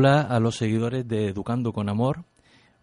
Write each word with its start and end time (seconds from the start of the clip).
Hola 0.00 0.20
a 0.20 0.38
los 0.38 0.54
seguidores 0.54 1.08
de 1.08 1.26
Educando 1.26 1.72
con 1.72 1.88
Amor. 1.88 2.22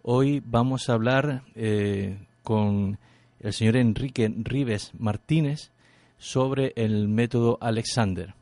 Hoy 0.01 0.43
vamos 0.45 0.89
a 0.89 0.95
hablar 0.95 1.43
eh, 1.55 2.17
con 2.43 2.99
el 3.39 3.53
señor 3.53 3.77
Enrique 3.77 4.29
Rives 4.37 4.91
Martínez 4.99 5.71
sobre 6.17 6.73
el 6.75 7.07
método 7.07 7.57
Alexander. 7.61 8.33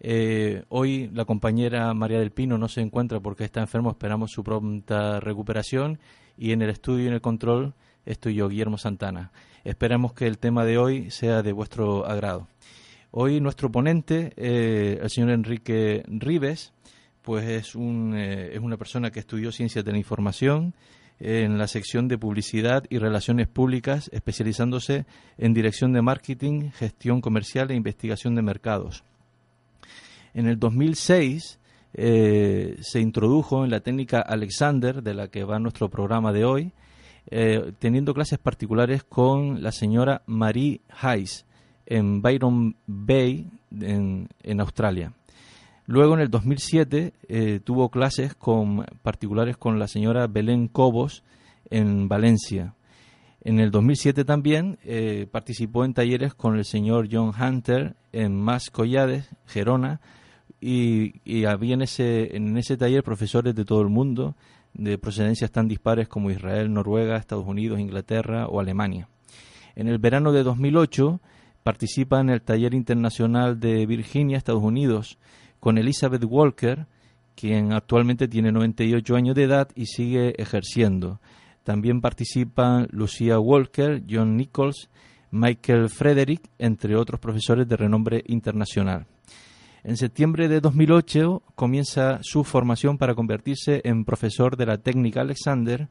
Eh, 0.00 0.64
hoy 0.68 1.10
la 1.14 1.24
compañera 1.26 1.94
María 1.94 2.18
del 2.18 2.32
Pino 2.32 2.58
no 2.58 2.66
se 2.66 2.80
encuentra 2.80 3.20
porque 3.20 3.44
está 3.44 3.60
enfermo, 3.60 3.92
esperamos 3.92 4.32
su 4.32 4.42
pronta 4.42 5.20
recuperación 5.20 6.00
y 6.36 6.50
en 6.50 6.62
el 6.62 6.70
estudio 6.70 7.04
y 7.04 7.06
en 7.06 7.14
el 7.14 7.20
control 7.20 7.72
estoy 8.04 8.34
yo, 8.34 8.48
Guillermo 8.48 8.78
Santana. 8.78 9.30
Esperamos 9.62 10.12
que 10.12 10.26
el 10.26 10.38
tema 10.38 10.64
de 10.64 10.76
hoy 10.76 11.12
sea 11.12 11.42
de 11.42 11.52
vuestro 11.52 12.04
agrado. 12.04 12.48
Hoy 13.12 13.40
nuestro 13.40 13.70
ponente, 13.70 14.32
eh, 14.36 14.98
el 15.00 15.08
señor 15.08 15.30
Enrique 15.30 16.02
Rives, 16.08 16.72
pues 17.22 17.48
es, 17.48 17.74
un, 17.74 18.14
eh, 18.16 18.54
es 18.54 18.60
una 18.60 18.76
persona 18.76 19.10
que 19.10 19.20
estudió 19.20 19.52
ciencias 19.52 19.84
de 19.84 19.92
la 19.92 19.98
información 19.98 20.74
en 21.20 21.56
la 21.56 21.68
sección 21.68 22.08
de 22.08 22.18
publicidad 22.18 22.84
y 22.90 22.98
relaciones 22.98 23.46
públicas, 23.46 24.10
especializándose 24.12 25.06
en 25.38 25.54
dirección 25.54 25.92
de 25.92 26.02
marketing, 26.02 26.70
gestión 26.70 27.20
comercial 27.20 27.70
e 27.70 27.76
investigación 27.76 28.34
de 28.34 28.42
mercados. 28.42 29.04
En 30.34 30.48
el 30.48 30.58
2006 30.58 31.60
eh, 31.94 32.76
se 32.80 33.00
introdujo 33.00 33.64
en 33.64 33.70
la 33.70 33.80
técnica 33.80 34.20
Alexander, 34.20 35.02
de 35.02 35.14
la 35.14 35.28
que 35.28 35.44
va 35.44 35.60
nuestro 35.60 35.88
programa 35.88 36.32
de 36.32 36.44
hoy, 36.44 36.72
eh, 37.30 37.72
teniendo 37.78 38.14
clases 38.14 38.40
particulares 38.40 39.04
con 39.04 39.62
la 39.62 39.70
señora 39.70 40.22
Marie 40.26 40.80
Hayes 41.00 41.46
en 41.86 42.20
Byron 42.20 42.74
Bay, 42.86 43.48
en 43.70 44.60
Australia. 44.60 45.12
Luego, 45.86 46.14
en 46.14 46.20
el 46.20 46.30
2007, 46.30 47.12
eh, 47.28 47.60
tuvo 47.62 47.90
clases 47.90 48.34
con, 48.34 48.84
particulares 49.02 49.56
con 49.56 49.78
la 49.78 49.88
señora 49.88 50.26
Belén 50.26 50.68
Cobos 50.68 51.24
en 51.70 52.08
Valencia. 52.08 52.74
En 53.44 53.58
el 53.58 53.72
2007 53.72 54.24
también 54.24 54.78
eh, 54.84 55.26
participó 55.30 55.84
en 55.84 55.94
talleres 55.94 56.34
con 56.34 56.56
el 56.56 56.64
señor 56.64 57.08
John 57.10 57.32
Hunter 57.38 57.96
en 58.12 58.40
Mas 58.40 58.70
Collades, 58.70 59.28
Gerona, 59.46 60.00
y, 60.60 61.44
había 61.44 61.74
en 61.74 61.82
ese, 61.82 62.36
en 62.36 62.56
ese 62.56 62.76
taller 62.76 63.02
profesores 63.02 63.52
de 63.52 63.64
todo 63.64 63.82
el 63.82 63.88
mundo, 63.88 64.36
de 64.74 64.96
procedencias 64.96 65.50
tan 65.50 65.66
dispares 65.66 66.06
como 66.06 66.30
Israel, 66.30 66.72
Noruega, 66.72 67.16
Estados 67.16 67.46
Unidos, 67.46 67.80
Inglaterra 67.80 68.46
o 68.46 68.60
Alemania. 68.60 69.08
En 69.74 69.88
el 69.88 69.98
verano 69.98 70.30
de 70.30 70.44
2008 70.44 71.20
participa 71.64 72.20
en 72.20 72.30
el 72.30 72.42
taller 72.42 72.74
internacional 72.74 73.58
de 73.58 73.86
Virginia, 73.86 74.38
Estados 74.38 74.62
Unidos, 74.62 75.18
con 75.62 75.78
Elizabeth 75.78 76.24
Walker, 76.24 76.88
quien 77.36 77.72
actualmente 77.72 78.26
tiene 78.26 78.50
98 78.50 79.14
años 79.14 79.36
de 79.36 79.44
edad 79.44 79.68
y 79.76 79.86
sigue 79.86 80.34
ejerciendo. 80.36 81.20
También 81.62 82.00
participan 82.00 82.88
Lucia 82.90 83.38
Walker, 83.38 84.02
John 84.10 84.36
Nichols, 84.36 84.90
Michael 85.30 85.88
Frederick, 85.88 86.50
entre 86.58 86.96
otros 86.96 87.20
profesores 87.20 87.68
de 87.68 87.76
renombre 87.76 88.24
internacional. 88.26 89.06
En 89.84 89.96
septiembre 89.96 90.48
de 90.48 90.60
2008 90.60 91.44
comienza 91.54 92.18
su 92.22 92.42
formación 92.42 92.98
para 92.98 93.14
convertirse 93.14 93.82
en 93.84 94.04
profesor 94.04 94.56
de 94.56 94.66
la 94.66 94.78
técnica 94.78 95.20
Alexander 95.20 95.88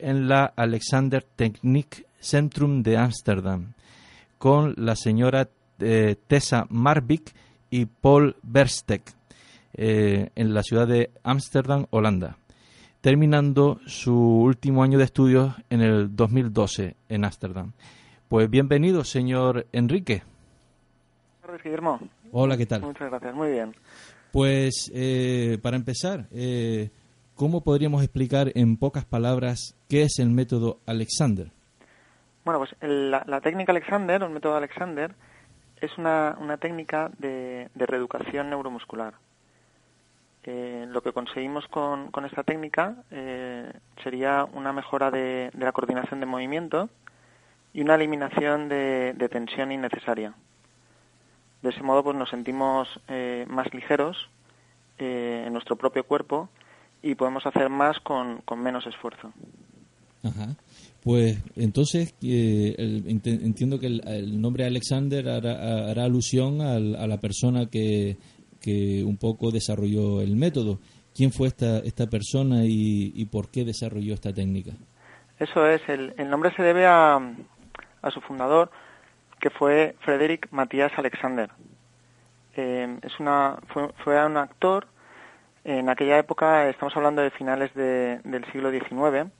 en 0.00 0.26
la 0.26 0.46
Alexander 0.46 1.22
Technique 1.22 2.06
Centrum 2.18 2.82
de 2.82 2.96
Ámsterdam, 2.96 3.74
con 4.36 4.74
la 4.76 4.96
señora 4.96 5.48
eh, 5.78 6.16
Tessa 6.26 6.66
Marvik, 6.70 7.45
y 7.70 7.86
Paul 7.86 8.36
Verstek 8.42 9.02
eh, 9.74 10.30
en 10.34 10.54
la 10.54 10.62
ciudad 10.62 10.86
de 10.86 11.10
Ámsterdam, 11.22 11.86
Holanda, 11.90 12.38
terminando 13.00 13.80
su 13.86 14.14
último 14.14 14.82
año 14.82 14.98
de 14.98 15.04
estudios 15.04 15.54
en 15.70 15.80
el 15.82 16.14
2012 16.16 16.96
en 17.08 17.24
Ámsterdam. 17.24 17.72
Pues 18.28 18.48
bienvenido, 18.50 19.04
señor 19.04 19.66
Enrique. 19.72 20.22
Guillermo. 21.62 22.00
Hola, 22.32 22.56
¿qué 22.56 22.66
tal? 22.66 22.82
Muchas 22.82 23.10
gracias, 23.10 23.34
muy 23.34 23.50
bien. 23.50 23.74
Pues 24.32 24.90
eh, 24.94 25.58
para 25.62 25.76
empezar, 25.76 26.26
eh, 26.30 26.90
¿cómo 27.34 27.62
podríamos 27.62 28.02
explicar 28.02 28.52
en 28.54 28.76
pocas 28.76 29.04
palabras 29.04 29.76
qué 29.88 30.02
es 30.02 30.18
el 30.18 30.30
método 30.30 30.80
Alexander? 30.86 31.50
Bueno, 32.44 32.60
pues 32.60 32.70
la, 32.80 33.24
la 33.26 33.40
técnica 33.40 33.72
Alexander, 33.72 34.22
el 34.22 34.30
método 34.30 34.56
Alexander, 34.56 35.14
es 35.80 35.96
una, 35.98 36.36
una 36.40 36.56
técnica 36.56 37.10
de, 37.18 37.68
reeducación 37.74 38.50
neuromuscular. 38.50 39.14
Eh, 40.44 40.86
lo 40.88 41.02
que 41.02 41.12
conseguimos 41.12 41.66
con, 41.68 42.10
con 42.12 42.24
esta 42.24 42.44
técnica 42.44 42.94
eh, 43.10 43.72
sería 44.02 44.44
una 44.44 44.72
mejora 44.72 45.10
de, 45.10 45.50
la 45.58 45.72
coordinación 45.72 46.20
de 46.20 46.26
movimiento 46.26 46.88
y 47.72 47.82
una 47.82 47.96
eliminación 47.96 48.68
de, 48.68 49.28
tensión 49.30 49.72
innecesaria. 49.72 50.34
De 51.62 51.70
ese 51.70 51.82
modo, 51.82 52.04
pues 52.04 52.16
nos 52.16 52.30
sentimos 52.30 52.88
eh, 53.08 53.44
más 53.48 53.72
ligeros 53.74 54.30
en 54.98 55.52
nuestro 55.52 55.76
propio 55.76 56.04
cuerpo 56.04 56.48
y 57.02 57.16
podemos 57.16 57.44
hacer 57.44 57.68
más 57.68 58.00
con, 58.00 58.38
con 58.42 58.62
menos 58.62 58.86
esfuerzo. 58.86 59.32
Ajá. 60.22 60.56
Pues 61.02 61.38
entonces 61.54 62.14
eh, 62.20 62.74
entiendo 62.78 63.78
que 63.78 63.86
el, 63.86 64.40
nombre 64.40 64.64
Alexander 64.64 65.28
hará, 65.28 66.04
alusión 66.04 66.60
a 66.60 67.06
la 67.06 67.20
persona 67.20 67.66
que, 67.66 68.16
un 69.04 69.16
poco 69.16 69.52
desarrolló 69.52 70.20
el 70.20 70.34
método. 70.34 70.80
¿Quién 71.14 71.30
fue 71.30 71.46
esta, 71.46 71.78
esta 71.78 72.08
persona 72.08 72.62
y, 72.64 73.24
por 73.26 73.50
qué 73.50 73.64
desarrolló 73.64 74.14
esta 74.14 74.32
técnica? 74.32 74.72
Eso 75.38 75.66
es, 75.68 75.80
el, 75.88 76.28
nombre 76.28 76.52
se 76.56 76.62
debe 76.64 76.86
a, 76.86 77.20
su 78.12 78.20
fundador, 78.22 78.72
que 79.38 79.50
fue 79.50 79.94
Frederick 80.00 80.48
Matías 80.50 80.90
Alexander. 80.96 81.50
Eh, 82.56 82.98
es 83.02 83.20
una, 83.20 83.58
fue, 83.68 83.90
fue 84.02 84.26
un 84.26 84.36
actor, 84.36 84.88
en 85.62 85.88
aquella 85.88 86.18
época, 86.18 86.68
estamos 86.68 86.96
hablando 86.96 87.22
de 87.22 87.30
finales 87.30 87.74
del 87.74 88.44
siglo 88.52 88.70
XIX, 88.70 89.30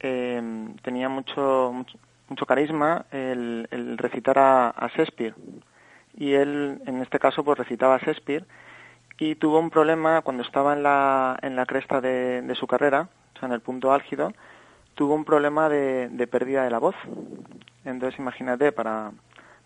eh, 0.00 0.42
tenía 0.82 1.08
mucho, 1.08 1.84
mucho, 2.28 2.46
carisma 2.46 3.06
el, 3.10 3.96
recitar 3.98 4.38
a, 4.38 4.90
Shakespeare. 4.94 5.34
Y 6.16 6.32
él, 6.32 6.82
en 6.86 7.02
este 7.02 7.18
caso, 7.18 7.44
pues 7.44 7.58
recitaba 7.58 7.94
a 7.94 7.98
Shakespeare 7.98 8.44
y 9.18 9.34
tuvo 9.34 9.58
un 9.58 9.70
problema 9.70 10.22
cuando 10.22 10.42
estaba 10.42 10.72
en 10.72 10.82
la, 10.82 11.38
en 11.42 11.54
la 11.54 11.66
cresta 11.66 12.00
de, 12.00 12.54
su 12.58 12.66
carrera, 12.66 13.08
o 13.34 13.38
sea, 13.38 13.46
en 13.48 13.52
el 13.52 13.60
punto 13.60 13.92
álgido, 13.92 14.32
tuvo 14.94 15.14
un 15.14 15.24
problema 15.24 15.68
de, 15.68 16.26
pérdida 16.30 16.64
de 16.64 16.70
la 16.70 16.78
voz. 16.78 16.96
Entonces, 17.84 18.18
imagínate, 18.18 18.72
para, 18.72 19.12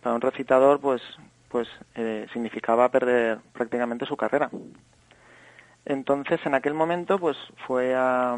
para 0.03 0.15
un 0.15 0.21
recitador, 0.21 0.81
pues, 0.81 1.03
pues 1.49 1.69
eh, 1.95 2.27
significaba 2.33 2.89
perder 2.89 3.39
prácticamente 3.53 4.07
su 4.07 4.17
carrera. 4.17 4.51
Entonces, 5.85 6.41
en 6.47 6.55
aquel 6.55 6.75
momento, 6.75 7.19
pues 7.19 7.37
fue 7.67 7.95
a, 7.95 8.37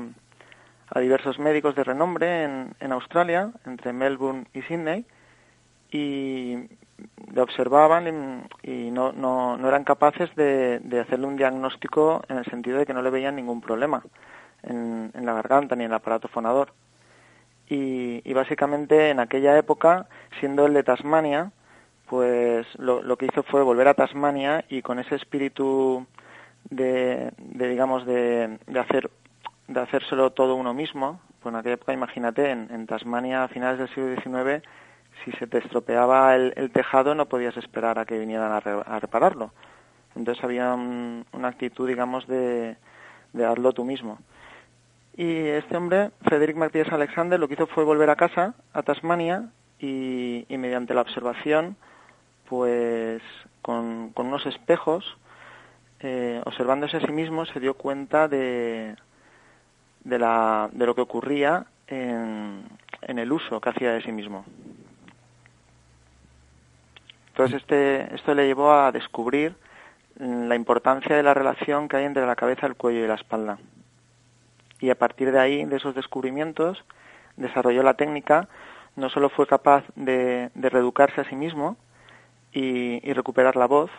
a 0.90 1.00
diversos 1.00 1.38
médicos 1.38 1.74
de 1.74 1.84
renombre 1.84 2.44
en, 2.44 2.74
en, 2.80 2.92
Australia, 2.92 3.50
entre 3.64 3.92
Melbourne 3.92 4.46
y 4.52 4.62
Sydney, 4.62 5.04
y 5.90 6.68
le 7.32 7.40
observaban 7.40 8.46
y, 8.62 8.90
no, 8.90 9.12
no, 9.12 9.56
no, 9.56 9.68
eran 9.68 9.84
capaces 9.84 10.34
de, 10.36 10.80
de, 10.80 11.00
hacerle 11.00 11.26
un 11.26 11.36
diagnóstico 11.36 12.22
en 12.28 12.38
el 12.38 12.44
sentido 12.46 12.78
de 12.78 12.86
que 12.86 12.94
no 12.94 13.02
le 13.02 13.10
veían 13.10 13.36
ningún 13.36 13.60
problema 13.60 14.02
en, 14.62 15.10
en 15.14 15.26
la 15.26 15.34
garganta 15.34 15.76
ni 15.76 15.84
en 15.84 15.90
el 15.90 15.96
aparato 15.96 16.28
fonador. 16.28 16.72
Y, 17.68 18.22
y, 18.24 18.32
básicamente 18.32 19.10
en 19.10 19.20
aquella 19.20 19.58
época, 19.58 20.06
siendo 20.40 20.66
el 20.66 20.74
de 20.74 20.84
Tasmania, 20.84 21.50
pues 22.08 22.66
lo, 22.78 23.02
lo 23.02 23.16
que 23.16 23.26
hizo 23.26 23.42
fue 23.42 23.62
volver 23.62 23.88
a 23.88 23.94
Tasmania 23.94 24.64
y 24.68 24.82
con 24.82 24.98
ese 24.98 25.16
espíritu 25.16 26.06
de, 26.70 27.32
de 27.38 27.68
digamos, 27.68 28.06
de, 28.06 28.58
de, 28.66 28.80
hacer 28.80 29.10
de 29.68 29.80
hacérselo 29.80 30.30
todo 30.32 30.54
uno 30.54 30.74
mismo, 30.74 31.20
pues 31.40 31.52
en 31.52 31.58
aquella 31.58 31.74
época, 31.74 31.92
imagínate, 31.92 32.50
en, 32.50 32.68
en 32.70 32.86
Tasmania 32.86 33.44
a 33.44 33.48
finales 33.48 33.78
del 33.78 33.88
siglo 33.88 34.14
XIX, 34.14 34.62
si 35.24 35.32
se 35.32 35.46
te 35.46 35.58
estropeaba 35.58 36.34
el, 36.34 36.70
tejado 36.72 37.14
no 37.14 37.26
podías 37.26 37.56
esperar 37.56 37.98
a 37.98 38.04
que 38.04 38.18
vinieran 38.18 38.52
a, 38.52 38.60
re, 38.60 38.82
a 38.84 38.98
repararlo. 39.00 39.52
Entonces 40.14 40.42
había 40.44 40.72
un, 40.74 41.26
una 41.32 41.48
actitud, 41.48 41.88
digamos, 41.88 42.26
de, 42.26 42.76
de 43.32 43.46
hazlo 43.46 43.72
tú 43.72 43.84
mismo. 43.84 44.18
Y 45.16 45.46
este 45.48 45.76
hombre, 45.76 46.10
Frederick 46.22 46.56
Matías 46.56 46.92
Alexander, 46.92 47.40
lo 47.40 47.48
que 47.48 47.54
hizo 47.54 47.66
fue 47.66 47.84
volver 47.84 48.10
a 48.10 48.16
casa, 48.16 48.54
a 48.72 48.82
Tasmania, 48.82 49.50
y, 49.78 50.46
y 50.48 50.58
mediante 50.58 50.94
la 50.94 51.02
observación, 51.02 51.76
pues 52.48 53.22
con, 53.62 54.10
con 54.10 54.26
unos 54.26 54.46
espejos, 54.46 55.16
eh, 56.00 56.40
observándose 56.44 56.98
a 56.98 57.00
sí 57.00 57.12
mismo, 57.12 57.46
se 57.46 57.60
dio 57.60 57.74
cuenta 57.74 58.28
de, 58.28 58.96
de, 60.06 60.18
la, 60.18 60.70
de 60.72 60.86
lo 60.86 60.94
que 60.94 61.00
ocurría 61.00 61.66
en, 61.88 62.64
en 63.02 63.18
el 63.18 63.32
uso 63.32 63.60
que 63.60 63.70
hacía 63.70 63.92
de 63.92 64.02
sí 64.02 64.12
mismo. 64.12 64.44
Entonces 67.28 67.60
este, 67.60 68.14
esto 68.14 68.34
le 68.34 68.46
llevó 68.46 68.72
a 68.72 68.92
descubrir 68.92 69.54
la 70.18 70.54
importancia 70.54 71.14
de 71.14 71.22
la 71.22 71.34
relación 71.34 71.88
que 71.88 71.98
hay 71.98 72.04
entre 72.04 72.26
la 72.26 72.36
cabeza, 72.36 72.66
el 72.66 72.76
cuello 72.76 73.04
y 73.04 73.08
la 73.08 73.14
espalda. 73.14 73.58
Y 74.80 74.90
a 74.90 74.94
partir 74.94 75.32
de 75.32 75.40
ahí, 75.40 75.64
de 75.64 75.76
esos 75.76 75.94
descubrimientos, 75.94 76.82
desarrolló 77.36 77.82
la 77.82 77.94
técnica, 77.94 78.48
no 78.94 79.10
solo 79.10 79.28
fue 79.28 79.46
capaz 79.46 79.84
de, 79.96 80.50
de 80.54 80.70
reeducarse 80.70 81.20
a 81.20 81.28
sí 81.28 81.36
mismo 81.36 81.76
y, 82.52 83.06
y, 83.06 83.12
recuperar 83.12 83.56
la 83.56 83.66
voz, 83.66 83.90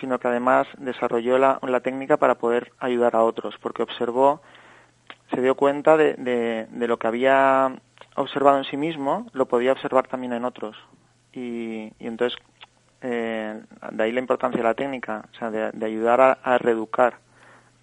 sino 0.00 0.20
que 0.20 0.28
además 0.28 0.68
desarrolló 0.78 1.38
la, 1.38 1.58
la, 1.62 1.80
técnica 1.80 2.16
para 2.16 2.36
poder 2.36 2.72
ayudar 2.78 3.16
a 3.16 3.24
otros, 3.24 3.56
porque 3.60 3.82
observó, 3.82 4.40
se 5.34 5.42
dio 5.42 5.54
cuenta 5.54 5.96
de, 5.96 6.14
de, 6.14 6.86
lo 6.88 6.98
que 6.98 7.06
había 7.06 7.74
observado 8.16 8.58
en 8.58 8.64
sí 8.64 8.76
mismo, 8.76 9.26
lo 9.32 9.46
podía 9.46 9.72
observar 9.72 10.06
también 10.06 10.32
en 10.32 10.44
otros. 10.44 10.76
Y, 11.32 11.92
y 11.98 12.06
entonces, 12.06 12.38
eh, 13.02 13.60
de 13.92 14.02
ahí 14.02 14.12
la 14.12 14.20
importancia 14.20 14.58
de 14.58 14.68
la 14.68 14.74
técnica, 14.74 15.28
o 15.32 15.38
sea, 15.38 15.50
de, 15.50 15.72
de 15.72 15.86
ayudar 15.86 16.38
a, 16.42 16.58
reeducar 16.58 17.18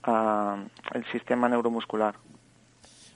el 0.04 1.06
sistema 1.12 1.48
neuromuscular. 1.48 2.16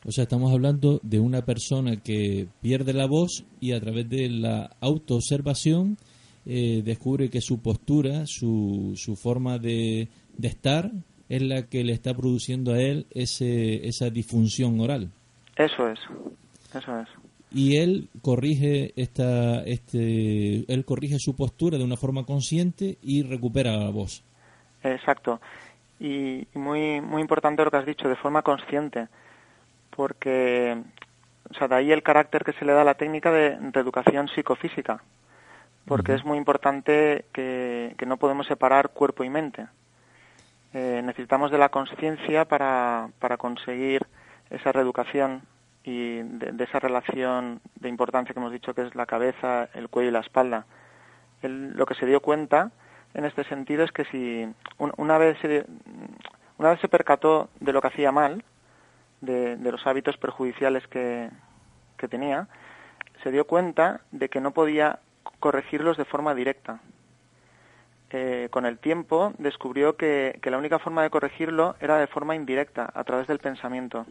O 0.05 0.11
sea, 0.11 0.25
estamos 0.25 0.51
hablando 0.51 0.99
de 1.01 1.19
una 1.19 1.43
persona 1.43 1.95
que 1.97 2.47
pierde 2.61 2.93
la 2.93 3.07
voz 3.07 3.43
y 3.59 3.73
a 3.73 3.79
través 3.79 4.07
de 4.07 4.29
la 4.29 4.69
autoobservación 4.79 5.97
eh, 6.45 6.83
descubre 6.85 7.31
que 7.31 7.41
su 7.41 7.59
postura, 7.59 8.25
su, 8.27 8.93
su 8.95 9.15
forma 9.15 9.57
de, 9.57 10.09
de, 10.38 10.47
estar, 10.47 10.91
es 11.30 11.42
la 11.42 11.63
que 11.63 11.83
le 11.83 11.94
está 11.94 12.13
produciendo 12.13 12.74
a 12.74 12.80
él 12.80 13.07
ese, 13.12 13.88
esa 13.88 14.10
disfunción 14.10 14.80
oral. 14.80 15.10
Eso 15.56 15.88
es, 15.89 16.00
eso 16.74 17.00
es. 17.00 17.07
Y 17.51 17.77
él 17.77 18.10
corrige 18.22 18.92
esta, 18.95 19.63
este, 19.63 20.72
él 20.72 20.83
corrige 20.86 21.18
su 21.19 21.36
postura 21.36 21.77
de 21.77 21.83
una 21.83 21.95
forma 21.95 22.25
consciente 22.25 22.98
y 23.01 23.24
recupera 23.24 23.77
la 23.77 23.89
voz. 23.92 24.24
Exacto 24.83 25.39
y, 26.00 26.48
muy 26.54 27.01
muy 27.01 27.22
importante 27.22 27.63
lo 27.63 27.72
que 27.72 27.77
has 27.77 27.86
dicho 27.86 28.10
de 28.10 28.16
forma 28.16 28.42
consciente 28.42 29.07
porque 29.95 30.77
o 31.50 31.54
sea 31.54 31.68
de 31.68 31.75
ahí 31.75 31.92
el 31.92 32.04
carácter 32.04 32.44
que 32.44 32.54
se 32.54 32.66
le 32.66 32.74
da 32.74 32.81
a 32.81 32.86
la 32.86 32.95
técnica 32.95 33.31
de 33.31 33.57
reeducación 33.72 34.27
psicofísica 34.30 35.01
porque 35.86 36.12
uh 36.12 36.16
-huh. 36.16 36.19
es 36.19 36.25
muy 36.25 36.38
importante 36.38 37.25
que, 37.31 37.94
que, 37.98 38.06
no 38.06 38.18
podemos 38.18 38.48
separar 38.48 38.89
cuerpo 38.89 39.24
y 39.24 39.30
mente 39.30 39.68
eh, 40.75 41.01
necesitamos 41.01 41.51
de 41.51 41.57
la 41.57 41.69
conciencia 41.69 42.44
para, 42.44 43.07
para 43.19 43.38
conseguir 43.38 44.06
esa 44.50 44.74
reeducación 44.74 45.44
y 45.86 46.18
de, 46.22 46.62
esa 46.66 46.81
relación 46.81 47.62
de 47.75 47.88
importancia 47.88 48.33
que 48.33 48.39
hemos 48.42 48.51
dicho 48.51 48.74
que 48.74 48.81
es 48.81 48.94
la 48.94 49.06
cabeza, 49.06 49.69
el 49.74 49.88
cuello 49.88 50.10
y 50.10 50.12
la 50.12 50.19
espalda. 50.19 50.66
Él, 51.42 51.72
lo 51.77 51.86
que 51.86 51.95
se 51.95 52.06
dio 52.06 52.19
cuenta 52.19 52.72
en 53.13 53.24
este 53.24 53.45
sentido 53.45 53.86
es 53.86 53.94
que 53.94 54.04
si 54.04 54.54
una 54.77 55.18
vez 55.18 55.38
se, 55.39 55.66
una 56.57 56.72
vez 56.72 56.81
se 56.81 56.89
percató 56.89 57.48
de 57.62 57.72
lo 57.72 57.80
que 57.80 57.88
hacía 57.88 58.12
mal, 58.12 58.44
de, 59.22 59.56
de 59.56 59.72
los 59.72 59.88
hábitos 59.88 60.18
perjudiciales 60.18 60.86
que, 60.88 61.30
que, 61.95 62.10
tenía, 62.10 62.50
se 63.24 63.31
dio 63.31 63.48
cuenta 63.48 64.01
de 64.12 64.27
que 64.27 64.42
no 64.42 64.51
podía 64.51 65.00
corregirlos 65.39 65.95
de 65.95 66.04
forma 66.04 66.36
directa. 66.36 66.81
Eh, 68.11 68.49
con 68.51 68.65
el 68.65 68.77
tiempo 68.77 69.33
descubrió 69.39 69.97
que, 69.97 70.37
que, 70.41 70.51
la 70.51 70.59
única 70.59 70.77
forma 70.77 71.01
de 71.01 71.09
corregirlo 71.09 71.75
era 71.81 71.97
de 71.97 72.07
forma 72.07 72.35
indirecta, 72.35 72.89
a 72.93 73.03
través 73.03 73.27
del 73.27 73.39
pensamiento. 73.39 74.05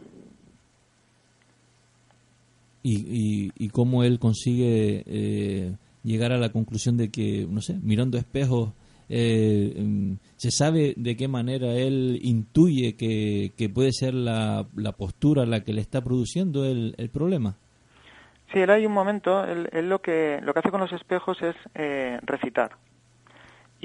¿Y, 2.83 3.47
y, 3.47 3.51
y 3.57 3.69
cómo 3.69 4.03
él 4.03 4.19
consigue 4.19 5.03
eh, 5.07 5.75
llegar 6.03 6.33
a 6.33 6.37
la 6.37 6.49
conclusión 6.49 6.97
de 6.97 7.09
que, 7.09 7.47
no 7.49 7.61
sé, 7.61 7.79
mirando 7.81 8.17
espejos, 8.17 8.73
eh, 9.07 10.17
se 10.35 10.51
sabe 10.51 10.93
de 10.97 11.15
qué 11.15 11.27
manera 11.27 11.73
él 11.73 12.19
intuye 12.21 12.95
que, 12.95 13.53
que 13.57 13.69
puede 13.69 13.91
ser 13.91 14.13
la, 14.13 14.67
la, 14.75 14.91
postura 14.91 15.45
la 15.45 15.63
que 15.63 15.73
le 15.73 15.81
está 15.81 16.01
produciendo 16.01 16.65
el, 16.65 16.95
el 16.97 17.09
problema. 17.09 17.55
Sí, 18.51 18.59
él 18.59 18.69
hay 18.69 18.85
un 18.85 18.93
momento, 18.93 19.43
él, 19.45 19.69
él, 19.71 19.89
lo 19.89 20.01
que 20.01 20.39
lo 20.43 20.53
que 20.53 20.59
hace 20.59 20.69
con 20.69 20.81
los 20.81 20.91
espejos 20.91 21.41
es 21.41 21.55
eh, 21.73 22.19
recitar 22.23 22.77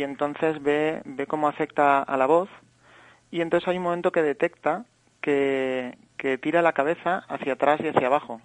y 0.00 0.02
entonces 0.02 0.62
ve 0.62 1.02
ve 1.04 1.26
cómo 1.26 1.46
afecta 1.46 2.02
a 2.02 2.16
la 2.16 2.24
voz 2.24 2.48
y 3.30 3.42
entonces 3.42 3.68
hay 3.68 3.76
un 3.76 3.82
momento 3.82 4.12
que 4.12 4.22
detecta 4.22 4.86
que, 5.20 5.98
que 6.16 6.38
tira 6.38 6.62
la 6.62 6.72
cabeza 6.72 7.18
hacia 7.28 7.52
atrás 7.52 7.82
y 7.82 7.88
hacia 7.88 8.06
abajo 8.06 8.40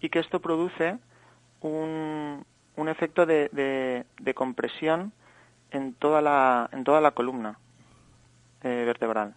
y 0.00 0.08
que 0.08 0.20
esto 0.20 0.38
produce 0.40 0.98
un, 1.62 2.44
un 2.76 2.88
efecto 2.88 3.26
de, 3.26 4.04
de, 4.20 4.34
compresión 4.34 5.12
en 5.72 5.94
toda 5.94 6.22
la, 6.22 6.68
en 6.70 6.84
toda 6.84 7.00
la 7.00 7.10
columna 7.10 7.58
eh, 8.62 8.84
vertebral. 8.86 9.34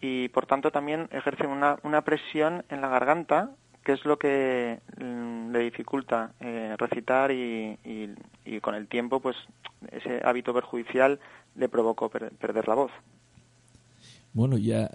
Y 0.00 0.30
por 0.30 0.46
tanto 0.46 0.70
también 0.70 1.08
ejerce 1.12 1.46
una, 1.46 1.76
una 1.82 2.02
presión 2.02 2.64
en 2.70 2.80
la 2.80 2.88
garganta, 2.88 3.50
que 3.84 3.92
es 3.92 4.04
lo 4.04 4.18
que 4.18 4.80
mm, 4.98 5.50
le 5.50 5.58
dificulta 5.60 6.32
eh, 6.40 6.74
recitar 6.78 7.30
y, 7.30 7.78
y, 7.84 8.10
y, 8.44 8.60
con 8.60 8.74
el 8.74 8.88
tiempo 8.88 9.20
pues 9.20 9.36
ese 9.92 10.20
hábito 10.24 10.54
perjudicial 10.54 11.20
le 11.54 11.68
provocó 11.68 12.08
per 12.08 12.30
perder 12.32 12.66
la 12.66 12.74
voz. 12.74 12.90
Bueno, 14.32 14.58
ya, 14.58 14.90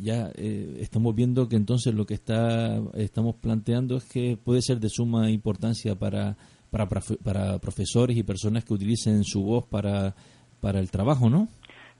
ya 0.00 0.30
eh, 0.36 0.76
estamos 0.78 1.12
viendo 1.16 1.48
que 1.48 1.56
entonces 1.56 1.92
lo 1.92 2.06
que 2.06 2.14
está, 2.14 2.78
estamos 2.94 3.34
planteando 3.34 3.96
es 3.96 4.04
que 4.04 4.36
puede 4.36 4.62
ser 4.62 4.78
de 4.78 4.88
suma 4.88 5.28
importancia 5.28 5.96
para 5.96 6.36
para, 6.70 6.86
para 7.24 7.58
profesores 7.58 8.16
y 8.16 8.22
personas 8.22 8.64
que 8.64 8.74
utilicen 8.74 9.24
su 9.24 9.42
voz 9.42 9.66
para, 9.66 10.14
para 10.60 10.78
el 10.78 10.90
trabajo, 10.90 11.30
¿no? 11.30 11.48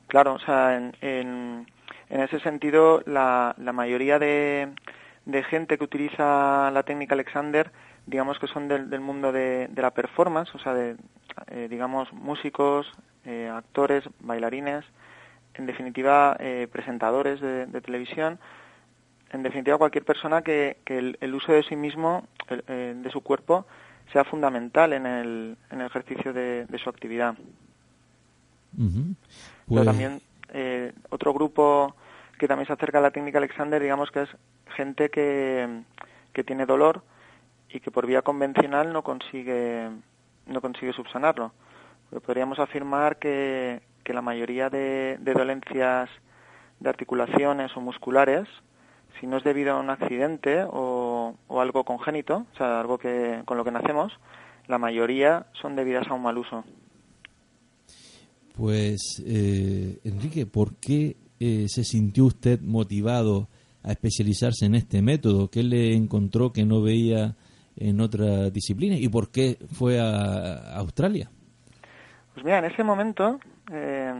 Claro, 0.09 0.35
o 0.35 0.39
sea, 0.39 0.77
en, 0.77 0.93
en, 1.01 1.67
en 2.09 2.21
ese 2.21 2.41
sentido, 2.41 3.03
la, 3.07 3.55
la 3.59 3.73
mayoría 3.73 4.19
de, 4.19 4.73
de 5.27 5.43
gente 5.43 5.77
que 5.77 5.85
utiliza 5.85 6.71
la 6.71 6.83
técnica 6.85 7.15
Alexander, 7.15 7.71
digamos 8.07 8.39
que 8.39 8.47
son 8.47 8.69
del, 8.69 8.89
del 8.89 9.01
mundo 9.01 9.33
de, 9.33 9.69
de, 9.69 9.83
la 9.83 9.91
performance, 9.91 10.55
o 10.55 10.59
sea, 10.61 10.73
de, 10.73 10.97
eh, 11.49 11.67
digamos, 11.69 12.13
músicos, 12.13 12.87
eh, 13.25 13.51
actores, 13.53 14.05
bailarines, 14.21 14.85
en 15.55 15.67
definitiva, 15.67 16.37
eh, 16.39 16.69
presentadores 16.71 17.41
de, 17.41 17.67
de, 17.67 17.81
televisión, 17.81 18.39
en 19.33 19.43
definitiva, 19.43 19.79
cualquier 19.79 20.05
persona 20.05 20.43
que, 20.43 20.79
que 20.85 20.99
el, 20.99 21.19
el 21.21 21.35
uso 21.35 21.53
de 21.53 21.65
sí 21.65 21.75
mismo, 21.75 22.25
el, 22.49 22.63
eh, 22.69 22.95
de 22.97 23.11
su 23.11 23.21
cuerpo, 23.23 23.67
sea 24.13 24.23
fundamental 24.23 24.93
en 24.93 25.07
el, 25.07 25.57
en 25.73 25.81
el 25.81 25.87
ejercicio 25.87 26.33
de, 26.33 26.67
de 26.67 26.79
su 26.79 26.89
actividad. 26.89 27.35
Uh 28.79 28.83
-huh. 28.83 29.15
pues... 29.67 29.81
Pero 29.81 29.85
también 29.85 30.21
otro 31.11 31.35
grupo 31.35 31.97
que 32.39 32.49
también 32.49 32.67
se 32.67 32.73
acerca 32.73 32.99
a 32.99 33.03
la 33.03 33.11
técnica 33.11 33.39
Alexander, 33.39 33.81
digamos 33.81 34.11
que 34.11 34.23
es 34.23 34.29
gente 34.75 35.11
que, 35.11 35.83
que 36.33 36.45
tiene 36.45 36.67
dolor 36.67 37.03
y 37.69 37.81
que 37.81 37.91
por 37.91 38.07
vía 38.07 38.23
convencional 38.23 38.93
no 38.93 39.03
consigue 39.03 39.91
no 40.47 40.61
consigue 40.61 40.93
subsanarlo. 40.93 41.53
Pues 42.11 42.23
podríamos 42.23 42.59
afirmar 42.59 43.19
que, 43.19 43.83
la 44.05 44.23
mayoría 44.23 44.71
de, 44.71 45.19
dolencias 45.21 46.09
de 46.79 46.89
articulaciones 46.89 47.77
o 47.77 47.81
musculares, 47.81 48.47
si 49.19 49.27
no 49.27 49.39
es 49.39 49.45
debido 49.45 49.73
a 49.73 49.81
un 49.81 49.91
accidente 49.91 50.65
o, 50.65 51.35
algo 51.51 51.85
congénito, 51.85 52.47
o 52.53 52.57
sea, 52.57 52.81
algo 52.81 52.99
que, 52.99 53.43
con 53.45 53.57
lo 53.57 53.65
que 53.65 53.73
nacemos, 53.73 54.13
la 54.69 54.79
mayoría 54.79 55.47
son 55.61 55.75
debidas 55.75 56.07
a 56.09 56.15
un 56.15 56.23
mal 56.23 56.39
uso. 56.39 56.65
Pues, 58.57 59.23
eh, 59.27 59.99
Enrique, 60.05 60.47
¿por 60.47 60.77
qué 60.77 61.17
eh, 61.41 61.67
se 61.69 61.85
sintió 61.85 62.25
usted 62.27 62.61
motivado 62.61 63.49
a 63.83 63.93
especializarse 63.93 64.67
en 64.67 64.75
este 64.75 65.03
método? 65.03 65.49
¿Qué 65.51 65.63
le 65.63 65.95
encontró 65.95 66.53
que 66.53 66.65
no 66.65 66.83
veía 66.83 67.37
en 67.77 68.01
otra 68.01 68.51
disciplina? 68.51 68.97
¿Y 68.97 69.09
por 69.09 69.31
qué 69.31 69.59
fue 69.73 70.01
a 70.01 70.77
Australia? 70.77 71.31
Pues 72.37 72.45
mira, 72.45 72.59
en 72.59 72.67
ese 72.67 72.85
momento, 72.85 73.41
eh, 73.73 74.13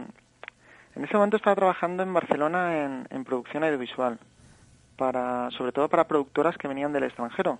en 0.95 1.03
ese 1.03 1.13
momento 1.13 1.37
estaba 1.37 1.55
trabajando 1.55 2.01
en 2.01 2.11
Barcelona 2.11 3.05
en, 3.11 3.23
producción 3.25 3.63
audiovisual, 3.63 4.17
para, 4.95 5.51
sobre 5.51 5.71
todo 5.71 5.87
para 5.87 6.07
productoras 6.07 6.57
que 6.57 6.67
venían 6.67 6.91
del 6.91 7.03
extranjero. 7.03 7.59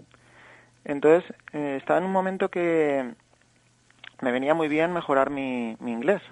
Entonces, 0.84 1.32
eh, 1.54 1.78
estaba 1.80 2.00
en 2.00 2.06
un 2.06 2.12
momento 2.12 2.50
que 2.50 3.14
me 4.22 4.32
venía 4.32 4.56
muy 4.56 4.68
bien 4.68 4.94
mejorar 4.94 5.30
mi, 5.30 5.78
inglés. 5.86 6.24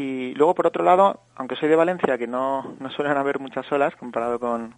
Y 0.00 0.32
luego, 0.34 0.54
por 0.54 0.66
otro 0.66 0.82
lado, 0.82 1.20
aunque 1.36 1.56
soy 1.56 1.68
de 1.68 1.76
Valencia, 1.76 2.16
que 2.16 2.26
no, 2.26 2.74
no 2.80 2.90
suelen 2.90 3.18
haber 3.18 3.38
muchas 3.38 3.70
olas 3.70 3.94
comparado 3.96 4.40
con, 4.40 4.74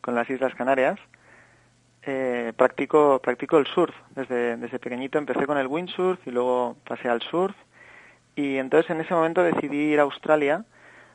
con 0.00 0.14
las 0.14 0.30
Islas 0.30 0.54
Canarias, 0.54 0.98
eh, 2.04 2.54
practico, 2.56 3.20
practico 3.22 3.58
el 3.58 3.66
surf. 3.66 3.94
Desde, 4.14 4.56
desde 4.56 4.78
pequeñito 4.78 5.18
empecé 5.18 5.46
con 5.46 5.58
el 5.58 5.66
windsurf 5.66 6.26
y 6.26 6.30
luego 6.30 6.78
pasé 6.88 7.10
al 7.10 7.20
surf. 7.20 7.54
Y 8.34 8.56
entonces 8.56 8.90
en 8.90 9.02
ese 9.02 9.12
momento 9.12 9.42
decidí 9.42 9.92
ir 9.92 10.00
a 10.00 10.04
Australia 10.04 10.64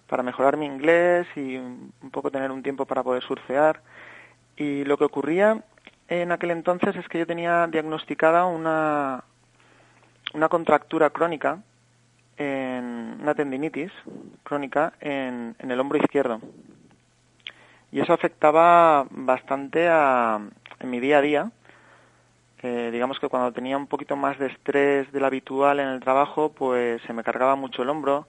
para 0.05 0.22
mejorar 0.22 0.55
mi 0.55 0.67
inglés 0.67 1.25
y 1.36 1.58
un 1.58 2.12
poco 2.12 2.29
tener 2.29 2.51
un 2.51 2.62
tiempo 2.62 2.86
para 2.86 3.01
poder 3.01 3.24
surfear. 3.24 3.82
Y 4.55 4.84
lo 4.84 5.00
que 5.00 5.05
ocurría 5.05 5.63
en 6.10 6.32
aquel 6.32 6.51
entonces 6.51 6.96
es 6.96 7.08
que 7.08 7.17
yo 7.17 7.25
tenía 7.25 7.65
diagnosticada 7.65 8.46
una, 8.46 9.24
una 10.36 10.48
contractura 10.48 11.10
crónica, 11.10 11.63
en, 12.38 13.18
una 13.22 13.34
tendinitis 13.34 13.92
crónica 14.44 14.94
en, 15.00 15.56
en 15.60 15.72
el 15.72 15.80
hombro 15.80 15.98
izquierdo. 15.98 16.39
Y 17.92 18.01
eso 18.01 18.13
afectaba 18.13 19.08
bastante 19.10 19.88
a, 19.88 20.39
en 20.80 20.89
mi 20.89 21.00
día 21.00 21.20
a 21.20 21.22
día, 21.22 21.51
eh, 22.68 22.89
digamos 22.92 23.20
que 23.20 23.30
cuando 23.30 23.51
tenía 23.51 23.77
un 23.77 23.86
poquito 23.86 24.15
más 24.15 24.39
de 24.39 24.48
estrés 24.48 25.12
del 25.12 25.25
habitual 25.25 25.80
en 25.80 25.88
el 25.88 26.00
trabajo, 26.00 26.51
pues 26.51 27.00
se 27.04 27.13
me 27.13 27.24
cargaba 27.24 27.56
mucho 27.56 27.84
el 27.84 27.89
hombro, 27.89 28.27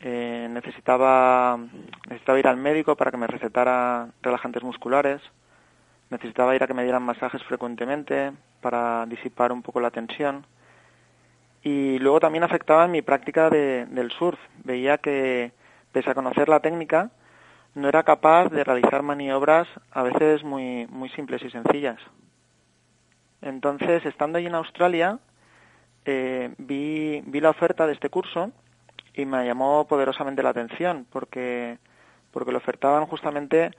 eh, 0.00 0.48
necesitaba, 0.50 1.58
necesitaba 2.08 2.38
ir 2.40 2.48
al 2.48 2.56
médico 2.56 2.96
para 2.96 3.12
que 3.12 3.16
me 3.16 3.28
recetara 3.28 4.08
relajantes 4.22 4.64
musculares, 4.64 5.22
necesitaba 6.10 6.56
ir 6.56 6.64
a 6.64 6.66
que 6.66 6.74
me 6.74 6.82
dieran 6.82 7.04
masajes 7.04 7.44
frecuentemente 7.44 8.32
para 8.60 9.06
disipar 9.06 9.52
un 9.52 9.62
poco 9.62 9.80
la 9.80 9.92
tensión. 9.92 10.44
Y 11.64 11.98
luego 11.98 12.20
también 12.20 12.44
afectaba 12.44 12.84
en 12.84 12.90
mi 12.90 13.00
práctica 13.00 13.48
de, 13.48 13.86
del 13.86 14.10
surf. 14.12 14.38
Veía 14.64 14.98
que, 14.98 15.52
pese 15.92 16.10
a 16.10 16.14
conocer 16.14 16.48
la 16.50 16.60
técnica, 16.60 17.10
no 17.74 17.88
era 17.88 18.02
capaz 18.02 18.50
de 18.50 18.62
realizar 18.62 19.02
maniobras 19.02 19.66
a 19.90 20.02
veces 20.02 20.44
muy, 20.44 20.86
muy 20.88 21.08
simples 21.08 21.42
y 21.42 21.50
sencillas. 21.50 21.98
Entonces, 23.40 24.04
estando 24.04 24.36
allí 24.36 24.46
en 24.46 24.54
Australia, 24.54 25.18
eh, 26.04 26.54
vi, 26.58 27.22
vi 27.26 27.40
la 27.40 27.50
oferta 27.50 27.86
de 27.86 27.94
este 27.94 28.10
curso 28.10 28.52
y 29.14 29.24
me 29.24 29.46
llamó 29.46 29.86
poderosamente 29.86 30.42
la 30.42 30.50
atención 30.50 31.06
porque, 31.10 31.78
porque 32.30 32.52
lo 32.52 32.58
ofertaban 32.58 33.06
justamente 33.06 33.70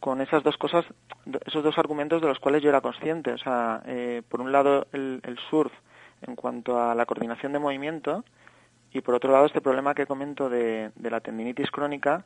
con 0.00 0.20
esas 0.20 0.42
dos 0.42 0.58
cosas, 0.58 0.84
esos 1.46 1.64
dos 1.64 1.78
argumentos 1.78 2.20
de 2.20 2.28
los 2.28 2.38
cuales 2.40 2.62
yo 2.62 2.68
era 2.68 2.82
consciente. 2.82 3.32
O 3.32 3.38
sea, 3.38 3.82
eh, 3.86 4.22
por 4.28 4.42
un 4.42 4.52
lado 4.52 4.86
el, 4.92 5.20
el 5.24 5.38
surf 5.50 5.72
en 6.22 6.36
cuanto 6.36 6.80
a 6.80 6.94
la 6.94 7.06
coordinación 7.06 7.52
de 7.52 7.58
movimiento 7.58 8.24
y 8.92 9.00
por 9.00 9.14
otro 9.14 9.32
lado 9.32 9.46
este 9.46 9.60
problema 9.60 9.94
que 9.94 10.06
comento 10.06 10.48
de, 10.48 10.90
de 10.94 11.10
la 11.10 11.20
tendinitis 11.20 11.70
crónica 11.70 12.24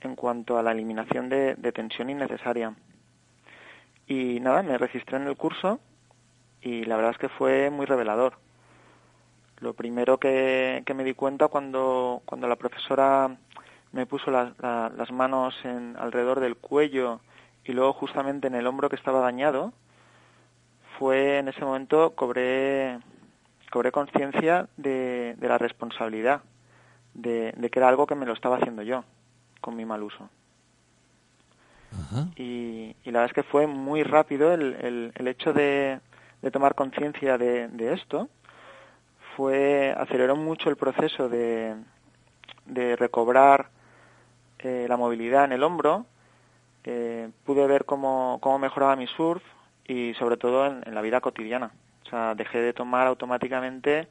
en 0.00 0.14
cuanto 0.16 0.58
a 0.58 0.62
la 0.62 0.72
eliminación 0.72 1.28
de, 1.28 1.54
tensión 1.72 2.10
innecesaria. 2.10 2.74
Y 4.06 4.40
nada, 4.40 4.62
me 4.62 4.78
registré 4.78 5.16
en 5.16 5.26
el 5.26 5.36
curso 5.36 5.80
y 6.60 6.84
la 6.84 6.96
verdad 6.96 7.12
es 7.12 7.18
que 7.18 7.28
fue 7.28 7.70
muy 7.70 7.86
revelador. 7.86 8.34
Lo 9.58 9.74
primero 9.74 10.18
que, 10.18 10.84
me 10.94 11.04
di 11.04 11.14
cuenta 11.14 11.48
cuando, 11.48 12.22
cuando 12.24 12.46
la 12.46 12.56
profesora 12.56 13.36
me 13.92 14.06
puso 14.06 14.30
las 14.30 15.12
manos 15.12 15.54
en, 15.64 15.96
alrededor 15.98 16.40
del 16.40 16.56
cuello 16.56 17.20
y 17.64 17.72
luego 17.72 17.94
justamente 17.94 18.46
en 18.46 18.54
el 18.54 18.66
hombro 18.66 18.88
que 18.88 18.96
estaba 18.96 19.20
dañado, 19.20 19.72
fue 20.98 21.38
en 21.38 21.48
ese 21.48 21.64
momento 21.64 22.14
cobré, 22.14 22.98
cobré 23.70 23.92
conciencia 23.92 24.68
de, 24.76 25.34
de, 25.38 25.48
la 25.48 25.58
responsabilidad, 25.58 26.42
de, 27.14 27.52
de 27.56 27.70
que 27.70 27.78
era 27.78 27.88
algo 27.88 28.06
que 28.06 28.14
me 28.14 28.26
lo 28.26 28.32
estaba 28.32 28.56
haciendo 28.56 28.82
yo 28.82 29.04
con 29.60 29.76
mi 29.76 29.84
mal 29.84 30.02
uso. 30.02 30.28
Y, 32.36 32.94
la 33.04 33.20
verdad 33.20 33.26
es 33.26 33.32
que 33.32 33.42
fue 33.42 33.66
muy 33.66 34.02
rápido 34.02 34.52
el, 34.52 35.12
el, 35.14 35.28
hecho 35.28 35.52
de, 35.52 36.00
de 36.42 36.50
tomar 36.50 36.74
conciencia 36.74 37.38
de, 37.38 37.68
de, 37.68 37.94
esto. 37.94 38.28
Fue 39.36 39.94
aceleró 39.96 40.36
mucho 40.36 40.68
el 40.68 40.76
proceso 40.76 41.28
de, 41.28 41.74
de 42.66 42.96
recobrar 42.96 43.70
eh, 44.58 44.86
la 44.88 44.96
movilidad 44.96 45.44
en 45.44 45.52
el 45.52 45.62
hombro. 45.62 46.06
Eh, 46.84 47.30
pude 47.44 47.66
ver 47.66 47.84
cómo, 47.84 48.38
cómo 48.40 48.58
mejoraba 48.58 48.96
mi 48.96 49.06
surf 49.06 49.42
y 49.86 50.14
sobre 50.14 50.36
todo 50.36 50.66
en, 50.66 50.82
en 50.86 50.94
la 50.94 51.02
vida 51.02 51.20
cotidiana. 51.20 51.72
O 52.06 52.10
sea, 52.10 52.34
dejé 52.34 52.58
de 52.58 52.72
tomar 52.72 53.06
automáticamente 53.06 54.08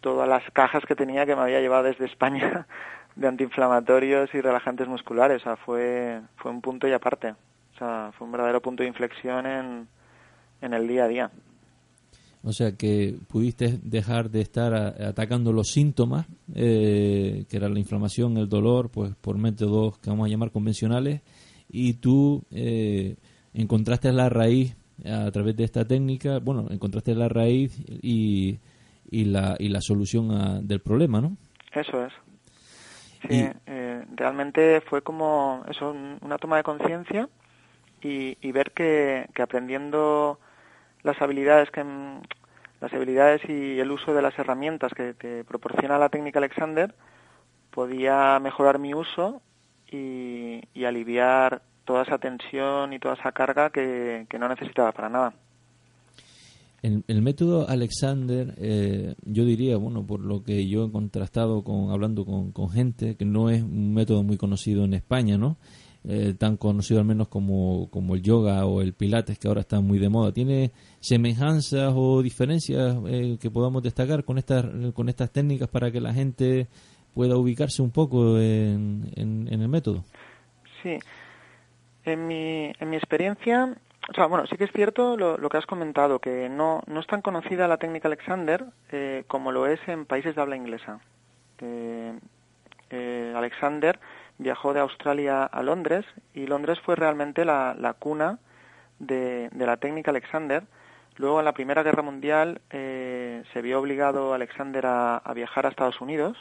todas 0.00 0.28
las 0.28 0.42
cajas 0.52 0.84
que 0.86 0.94
tenía 0.94 1.26
que 1.26 1.34
me 1.34 1.42
había 1.42 1.60
llevado 1.60 1.84
desde 1.84 2.06
España 2.06 2.66
de 3.16 3.28
antiinflamatorios 3.28 4.34
y 4.34 4.40
relajantes 4.40 4.88
musculares. 4.88 5.42
O 5.42 5.44
sea, 5.44 5.56
fue, 5.56 6.20
fue 6.36 6.50
un 6.50 6.60
punto 6.60 6.86
y 6.86 6.92
aparte. 6.92 7.30
O 7.30 7.78
sea, 7.78 8.12
fue 8.16 8.26
un 8.26 8.32
verdadero 8.32 8.60
punto 8.60 8.82
de 8.82 8.88
inflexión 8.88 9.46
en, 9.46 9.88
en 10.60 10.74
el 10.74 10.86
día 10.86 11.04
a 11.04 11.08
día. 11.08 11.30
O 12.44 12.52
sea 12.52 12.72
que 12.72 13.16
pudiste 13.28 13.78
dejar 13.82 14.30
de 14.30 14.40
estar 14.40 14.74
atacando 14.74 15.52
los 15.52 15.68
síntomas, 15.68 16.26
eh, 16.54 17.44
que 17.48 17.56
era 17.56 17.68
la 17.68 17.78
inflamación, 17.78 18.36
el 18.36 18.48
dolor, 18.48 18.90
pues 18.90 19.14
por 19.14 19.38
métodos 19.38 19.98
que 19.98 20.10
vamos 20.10 20.26
a 20.26 20.30
llamar 20.30 20.50
convencionales, 20.50 21.22
y 21.68 21.94
tú 21.94 22.42
eh, 22.50 23.16
encontraste 23.54 24.12
la 24.12 24.28
raíz 24.28 24.76
a 25.04 25.30
través 25.30 25.56
de 25.56 25.64
esta 25.64 25.84
técnica, 25.84 26.38
bueno, 26.38 26.66
encontraste 26.70 27.14
la 27.14 27.28
raíz 27.28 27.78
y, 27.88 28.58
y, 29.10 29.24
la, 29.24 29.56
y 29.58 29.68
la 29.68 29.80
solución 29.80 30.66
del 30.66 30.80
problema, 30.80 31.20
¿no? 31.20 31.36
Eso 31.72 32.04
es. 32.04 32.12
Sí, 33.28 33.48
eh, 33.66 34.04
realmente 34.16 34.80
fue 34.80 35.02
como 35.02 35.64
eso, 35.68 35.94
una 36.20 36.38
toma 36.38 36.56
de 36.56 36.64
conciencia 36.64 37.28
y, 38.00 38.52
ver 38.52 38.72
que, 38.72 39.28
aprendiendo 39.40 40.40
las 41.02 41.20
habilidades 41.22 41.70
que 41.70 41.84
las 42.80 42.92
habilidades 42.92 43.42
y 43.48 43.78
el 43.78 43.92
uso 43.92 44.12
de 44.12 44.22
las 44.22 44.36
herramientas 44.38 44.92
que 44.92 45.14
te 45.14 45.44
proporciona 45.44 45.98
la 45.98 46.08
técnica 46.08 46.40
Alexander 46.40 46.92
podía 47.70 48.40
mejorar 48.40 48.80
mi 48.80 48.92
uso 48.92 49.40
y, 49.88 50.60
aliviar 50.84 51.62
toda 51.92 52.04
esa 52.04 52.16
tensión 52.16 52.94
y 52.94 52.98
toda 52.98 53.16
esa 53.16 53.32
carga 53.32 53.68
que 53.68 54.38
no 54.40 54.48
necesitaba 54.48 54.92
para 54.92 55.10
nada. 55.10 55.34
El, 56.80 57.04
el 57.06 57.20
método 57.20 57.68
Alexander, 57.68 58.54
eh, 58.56 59.14
yo 59.26 59.44
diría, 59.44 59.76
bueno, 59.76 60.04
por 60.06 60.20
lo 60.20 60.42
que 60.42 60.66
yo 60.66 60.86
he 60.86 60.90
contrastado 60.90 61.62
con 61.62 61.90
hablando 61.90 62.24
con, 62.24 62.50
con 62.50 62.70
gente, 62.70 63.14
que 63.16 63.26
no 63.26 63.50
es 63.50 63.62
un 63.62 63.92
método 63.92 64.22
muy 64.22 64.38
conocido 64.38 64.84
en 64.84 64.94
España, 64.94 65.36
¿no? 65.36 65.58
Eh, 66.04 66.32
tan 66.36 66.56
conocido 66.56 66.98
al 66.98 67.06
menos 67.06 67.28
como, 67.28 67.90
como 67.90 68.14
el 68.14 68.22
yoga 68.22 68.64
o 68.64 68.80
el 68.80 68.94
pilates, 68.94 69.38
que 69.38 69.48
ahora 69.48 69.60
está 69.60 69.80
muy 69.80 69.98
de 69.98 70.08
moda. 70.08 70.32
¿Tiene 70.32 70.72
semejanzas 71.00 71.92
o 71.94 72.22
diferencias 72.22 72.96
eh, 73.06 73.36
que 73.38 73.50
podamos 73.50 73.82
destacar 73.82 74.24
con 74.24 74.38
estas, 74.38 74.64
con 74.94 75.10
estas 75.10 75.30
técnicas 75.30 75.68
para 75.68 75.92
que 75.92 76.00
la 76.00 76.14
gente 76.14 76.68
pueda 77.12 77.36
ubicarse 77.36 77.82
un 77.82 77.90
poco 77.90 78.38
en, 78.38 79.12
en, 79.14 79.46
en 79.52 79.60
el 79.60 79.68
método? 79.68 80.04
Sí. 80.82 80.96
En 82.04 82.26
mi, 82.26 82.72
en 82.78 82.90
mi 82.90 82.96
experiencia, 82.96 83.74
o 84.08 84.14
sea, 84.14 84.26
bueno, 84.26 84.46
sí 84.46 84.56
que 84.56 84.64
es 84.64 84.72
cierto 84.72 85.16
lo, 85.16 85.48
que 85.48 85.56
has 85.56 85.66
comentado, 85.66 86.18
que 86.18 86.48
no, 86.48 86.82
no 86.86 87.00
es 87.00 87.06
tan 87.06 87.22
conocida 87.22 87.68
la 87.68 87.76
técnica 87.76 88.08
Alexander 88.08 88.64
eh, 88.90 89.24
como 89.28 89.52
lo 89.52 89.66
es 89.66 89.80
en 89.86 90.06
países 90.06 90.34
de 90.34 90.42
habla 90.42 90.56
inglesa. 90.56 91.00
Eh, 91.60 93.32
Alexander 93.36 94.00
viajó 94.38 94.74
de 94.74 94.80
Australia 94.80 95.44
a 95.44 95.62
Londres 95.62 96.04
y 96.34 96.46
Londres 96.46 96.80
fue 96.80 96.96
realmente 96.96 97.44
la, 97.44 97.74
la 97.78 97.94
cuna 97.94 98.38
de, 98.98 99.48
de, 99.50 99.66
la 99.66 99.76
técnica 99.76 100.10
Alexander. 100.10 100.64
Luego, 101.16 101.38
en 101.38 101.44
la 101.44 101.52
Primera 101.52 101.82
Guerra 101.82 102.02
Mundial, 102.02 102.60
eh, 102.70 103.42
se, 103.52 103.62
vio 103.62 103.80
obligado 103.80 104.32
Alexander 104.34 104.86
a, 104.86 105.32
viajar 105.34 105.66
a 105.66 105.68
Estados 105.68 106.00
Unidos 106.00 106.36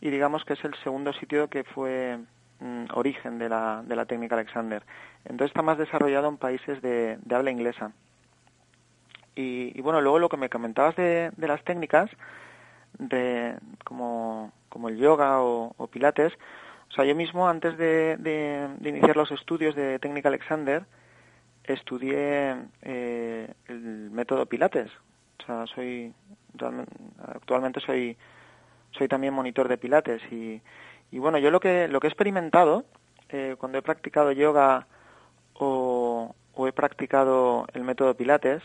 y 0.00 0.10
digamos 0.10 0.44
que 0.44 0.54
es 0.54 0.64
el 0.64 0.74
segundo 0.82 1.12
sitio 1.12 1.48
que 1.48 1.64
fue 1.64 2.18
mm, 2.60 2.84
origen 2.94 3.38
de 3.38 3.48
la, 3.48 3.82
de 3.84 3.96
la 3.96 4.06
técnica 4.06 4.34
Alexander. 4.36 4.82
Entonces 5.24 5.48
está 5.48 5.62
más 5.62 5.78
desarrollado 5.78 6.28
en 6.28 6.36
países 6.36 6.80
de, 6.82 7.18
de 7.22 7.34
habla 7.34 7.50
inglesa. 7.50 7.92
Y, 9.34 9.72
y, 9.74 9.80
bueno, 9.80 10.00
luego 10.00 10.18
lo 10.18 10.28
que 10.28 10.36
me 10.36 10.48
comentabas 10.48 10.96
de, 10.96 11.30
de 11.36 11.48
las 11.48 11.62
técnicas, 11.64 12.10
de, 12.98 13.56
como, 13.84 14.52
como 14.68 14.88
el 14.88 14.98
yoga 14.98 15.40
o, 15.40 15.88
pilates, 15.90 16.32
o 16.90 16.92
sea, 16.92 17.04
yo 17.04 17.14
mismo 17.14 17.48
antes 17.48 17.78
de, 17.78 18.16
de, 18.18 18.68
de 18.78 18.88
iniciar 18.88 19.16
los 19.16 19.30
estudios 19.30 19.76
de 19.76 19.98
técnica 20.00 20.28
Alexander, 20.28 20.84
estudié 21.64 22.56
eh, 22.82 23.52
el 23.68 24.10
método 24.10 24.46
Pilates. 24.46 24.90
O 25.42 25.46
sea, 25.46 25.66
soy 25.74 26.12
actualmente 27.26 27.80
soy 27.80 28.16
soy 28.92 29.08
también 29.08 29.32
monitor 29.32 29.68
de 29.68 29.78
Pilates 29.78 30.20
y, 30.32 30.60
y 31.12 31.18
bueno, 31.18 31.38
yo 31.38 31.50
lo 31.50 31.60
que 31.60 31.88
lo 31.88 32.00
que 32.00 32.06
he 32.06 32.10
experimentado 32.10 32.84
eh, 33.30 33.56
cuando 33.58 33.78
he 33.78 33.82
practicado 33.82 34.32
yoga 34.32 34.86
o, 35.54 36.34
he 36.66 36.72
practicado 36.72 37.66
el 37.72 37.84
método 37.84 38.14
Pilates 38.14 38.62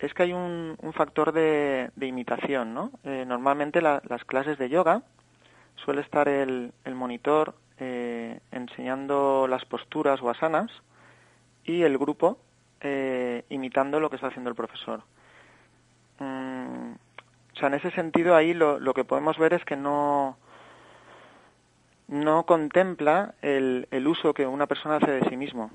es 0.00 0.12
que 0.14 0.24
hay 0.24 0.32
un, 0.32 0.76
factor 0.92 1.32
de, 1.32 1.90
imitación, 2.00 2.74
¿no? 2.74 2.90
Eh, 3.04 3.24
normalmente 3.26 3.80
la, 3.80 4.02
las 4.08 4.24
clases 4.24 4.58
de 4.58 4.68
yoga 4.68 5.02
suele 5.76 6.00
estar 6.00 6.28
el, 6.28 6.72
monitor 6.92 7.54
eh, 7.78 8.40
enseñando 8.50 9.46
las 9.48 9.64
posturas 9.64 10.20
o 10.22 10.30
asanas 10.30 10.70
y 11.64 11.82
el 11.82 11.98
grupo 11.98 12.38
imitando 13.48 13.98
lo 13.98 14.10
que 14.10 14.16
está 14.16 14.28
haciendo 14.28 14.50
el 14.50 14.56
profesor. 14.56 15.02
Mm, 16.18 16.92
o 16.92 17.56
sea, 17.56 17.68
en 17.68 17.74
ese 17.74 17.90
sentido 17.92 18.36
ahí 18.36 18.52
lo, 18.52 18.78
lo, 18.78 18.92
que 18.92 19.04
podemos 19.04 19.38
ver 19.38 19.54
es 19.54 19.64
que 19.64 19.74
no 19.76 20.36
no 22.08 22.44
contempla 22.44 23.34
el, 23.42 23.88
el 23.90 24.06
uso 24.06 24.34
que 24.34 24.46
una 24.46 24.66
persona 24.66 24.96
hace 24.96 25.10
de 25.10 25.28
sí 25.28 25.36
mismo, 25.36 25.70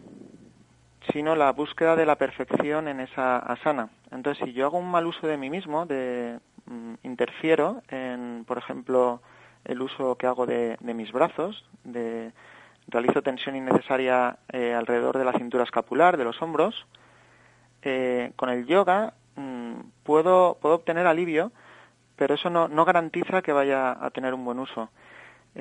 sino 1.12 1.36
la 1.36 1.52
búsqueda 1.52 1.96
de 1.96 2.06
la 2.06 2.18
perfección 2.18 2.88
en 2.88 3.00
esa 3.00 3.38
asana. 3.38 3.90
Entonces, 4.12 4.46
si 4.46 4.54
yo 4.54 4.66
hago 4.66 4.78
un 4.78 4.92
mal 4.92 5.06
uso 5.06 5.28
de 5.28 5.38
mí 5.38 5.50
mismo, 5.50 5.86
de 5.86 6.40
mm, 6.66 6.94
interfiero 7.04 7.82
en, 7.90 8.44
por 8.48 8.58
ejemplo, 8.58 9.22
el 9.66 9.82
uso 9.82 10.16
que 10.16 10.28
hago 10.28 10.46
de, 10.46 10.78
de 10.80 10.94
mis 10.94 11.12
brazos, 11.12 11.66
de 11.84 12.32
realizo 12.90 13.22
tensión 13.22 13.56
innecesaria 13.56 14.38
eh, 14.52 14.74
alrededor 14.74 15.18
de 15.18 15.26
la 15.26 15.34
cintura 15.34 15.64
escapular, 15.64 16.18
de 16.18 16.24
los 16.24 16.42
hombros. 16.42 16.86
Eh, 17.82 18.34
con 18.36 18.50
el 18.50 18.66
yoga 18.66 19.14
mmm, 19.36 19.80
puedo, 20.04 20.58
puedo 20.62 20.76
obtener 20.76 21.08
alivio, 21.08 21.52
pero 22.16 22.36
eso 22.36 22.50
no, 22.50 22.68
no, 22.68 22.84
garantiza 22.84 23.42
que 23.42 23.54
vaya 23.54 23.92
a 23.92 24.10
tener 24.10 24.34
un 24.34 24.44
buen 24.44 24.60
uso. 24.60 24.90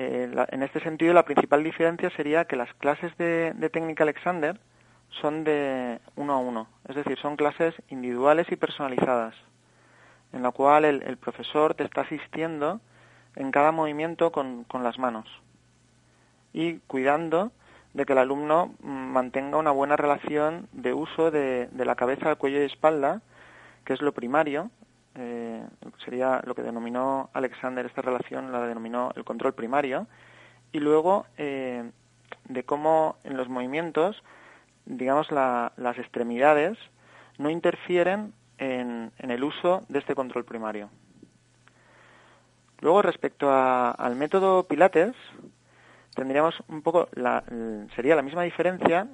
Eh, 0.01 0.29
la, 0.33 0.47
en 0.49 0.63
este 0.63 0.79
sentido, 0.79 1.13
la 1.13 1.25
principal 1.25 1.61
diferencia 1.61 2.09
sería 2.11 2.45
que 2.45 2.55
las 2.55 2.73
clases 2.75 3.11
de, 3.17 3.53
técnica 3.69 4.05
Alexander 4.05 4.57
son 5.09 5.43
de 5.43 5.99
uno 6.15 6.35
a 6.35 6.37
uno, 6.37 6.69
es 6.87 6.95
decir, 6.95 7.19
son 7.19 7.35
clases 7.35 7.75
individuales 7.89 8.47
y 8.49 8.55
personalizadas, 8.55 9.35
en 10.31 10.41
la 10.41 10.51
cual 10.51 10.85
el, 10.85 11.03
el 11.03 11.17
profesor 11.17 11.73
te 11.73 11.83
está 11.83 12.01
asistiendo 12.01 12.79
en 13.35 13.51
cada 13.51 13.73
movimiento 13.73 14.31
con, 14.31 14.63
con 14.63 14.83
las 14.83 14.97
manos 14.97 15.27
y 16.53 16.75
cuidando 16.87 17.51
de 17.93 18.05
que 18.05 18.13
el 18.13 18.19
alumno 18.19 18.73
mantenga 18.81 19.57
una 19.57 19.71
buena 19.71 19.97
relación 19.97 20.69
de 20.71 20.93
uso 20.93 21.29
de, 21.29 21.67
de 21.73 21.85
la 21.85 21.95
cabeza, 21.95 22.35
cuello 22.35 22.61
y 22.61 22.67
espalda, 22.67 23.21
que 23.83 23.91
es 23.91 24.01
lo 24.01 24.13
primario, 24.13 24.71
eh, 25.15 25.65
sería 26.03 26.41
lo 26.45 26.55
que 26.55 26.63
denominó 26.63 27.29
Alexander 27.33 27.85
esta 27.85 28.01
relación, 28.01 28.51
la 28.51 28.65
denominó 28.65 29.11
el 29.15 29.23
control 29.23 29.53
primario, 29.53 30.07
y 30.71 30.79
luego 30.79 31.25
eh, 31.37 31.89
de 32.45 32.63
cómo 32.63 33.17
en 33.23 33.37
los 33.37 33.49
movimientos, 33.49 34.21
digamos, 34.85 35.31
la, 35.31 35.73
las 35.77 35.97
extremidades 35.97 36.77
no 37.37 37.49
interfieren 37.49 38.33
en, 38.57 39.11
en, 39.17 39.31
el 39.31 39.43
uso 39.43 39.83
de 39.89 39.99
este 39.99 40.15
control 40.15 40.45
primario. 40.45 40.89
Luego, 42.81 43.01
respecto 43.01 43.51
al 43.51 44.15
método 44.15 44.63
Pilates, 44.63 45.15
tendríamos 46.15 46.55
un 46.67 46.81
poco 46.81 47.09
la, 47.13 47.43
sería 47.95 48.15
la 48.15 48.21
misma 48.21 48.43
diferencia 48.43 49.07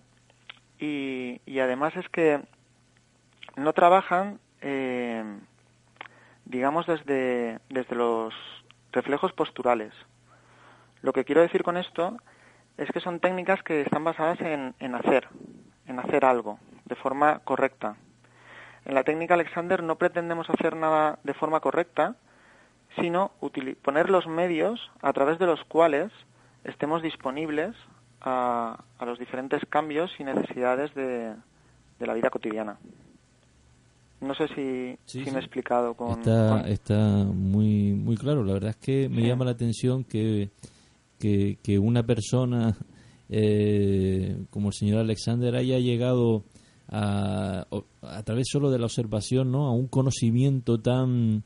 y, 0.80 1.42
y 1.46 1.60
además 1.60 1.96
es 1.96 2.08
que 2.10 2.42
no 3.56 3.74
trabajan 3.74 4.40
eh, 4.62 5.24
digamos 6.46 6.86
desde 6.86 7.60
desde 7.70 7.96
los 7.96 8.34
reflejos 8.92 9.34
posturales 9.34 9.94
lo 11.02 11.14
que 11.14 11.26
quiero 11.26 11.42
decir 11.42 11.64
con 11.64 11.78
esto 11.78 12.18
es 12.78 12.90
que 12.92 13.00
son 13.00 13.20
técnicas 13.20 13.64
que 13.64 13.82
están 13.82 14.04
basadas 14.04 14.40
en, 14.42 14.76
en 14.80 14.96
hacer 14.96 15.28
en 15.88 16.00
hacer 16.00 16.26
algo 16.26 16.60
de 16.86 16.96
forma 16.96 17.40
correcta 17.40 17.96
en 18.86 18.94
la 18.94 19.04
técnica 19.04 19.34
Alexander 19.34 19.84
no 19.84 19.98
pretendemos 19.98 20.50
hacer 20.50 20.76
nada 20.76 21.20
de 21.24 21.34
forma 21.34 21.60
correcta 21.60 22.16
sino 23.00 23.32
poner 23.82 24.10
los 24.10 24.28
medios 24.28 24.92
a 25.02 25.12
través 25.14 25.40
de 25.40 25.46
los 25.46 25.64
cuales 25.66 26.12
estemos 26.64 27.02
disponibles 27.02 27.76
a, 28.22 28.84
a 28.98 29.06
los 29.06 29.20
diferentes 29.20 29.62
cambios 29.70 30.12
y 30.20 30.24
necesidades 30.24 30.94
de, 30.96 31.36
de, 32.00 32.08
la 32.08 32.14
vida 32.14 32.30
cotidiana. 32.30 32.78
No 34.22 34.34
sé 34.34 34.48
si, 34.50 34.98
sí, 35.06 35.20
si 35.20 35.26
sí. 35.26 35.32
me 35.32 35.38
he 35.38 35.42
explicado 35.42 35.94
con... 35.94 36.20
Está, 36.20 36.62
con... 36.62 36.72
está 36.72 36.98
muy, 37.26 37.94
muy 37.94 38.16
claro. 38.16 38.44
La 38.44 38.54
verdad 38.54 38.72
es 38.72 38.78
que 38.78 39.10
me 39.10 39.22
sí. 39.22 39.28
llama 39.28 39.46
la 39.46 39.52
atención 39.52 40.04
que, 40.04 40.50
que, 41.20 41.58
que 41.62 41.78
una 41.78 42.04
persona 42.04 42.76
eh, 43.30 44.38
como 44.50 44.70
el 44.70 44.74
señor 44.74 45.00
Alexander 45.00 45.56
haya 45.56 45.80
llegado 45.80 46.44
a, 46.90 47.66
a 48.02 48.24
través 48.24 48.48
solo 48.50 48.70
de 48.70 48.80
la 48.80 48.86
observación 48.86 49.52
¿no? 49.52 49.68
a 49.68 49.72
un 49.74 49.88
conocimiento 49.88 50.80
tan 50.80 51.44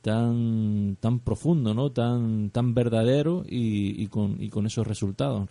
tan 0.00 0.96
tan 1.00 1.20
profundo, 1.20 1.74
¿no? 1.74 1.90
Tan 1.90 2.50
tan 2.50 2.72
verdadero 2.72 3.42
y, 3.46 4.02
y, 4.02 4.06
con, 4.06 4.40
y 4.40 4.48
con 4.48 4.64
esos 4.66 4.86
resultados. 4.86 5.50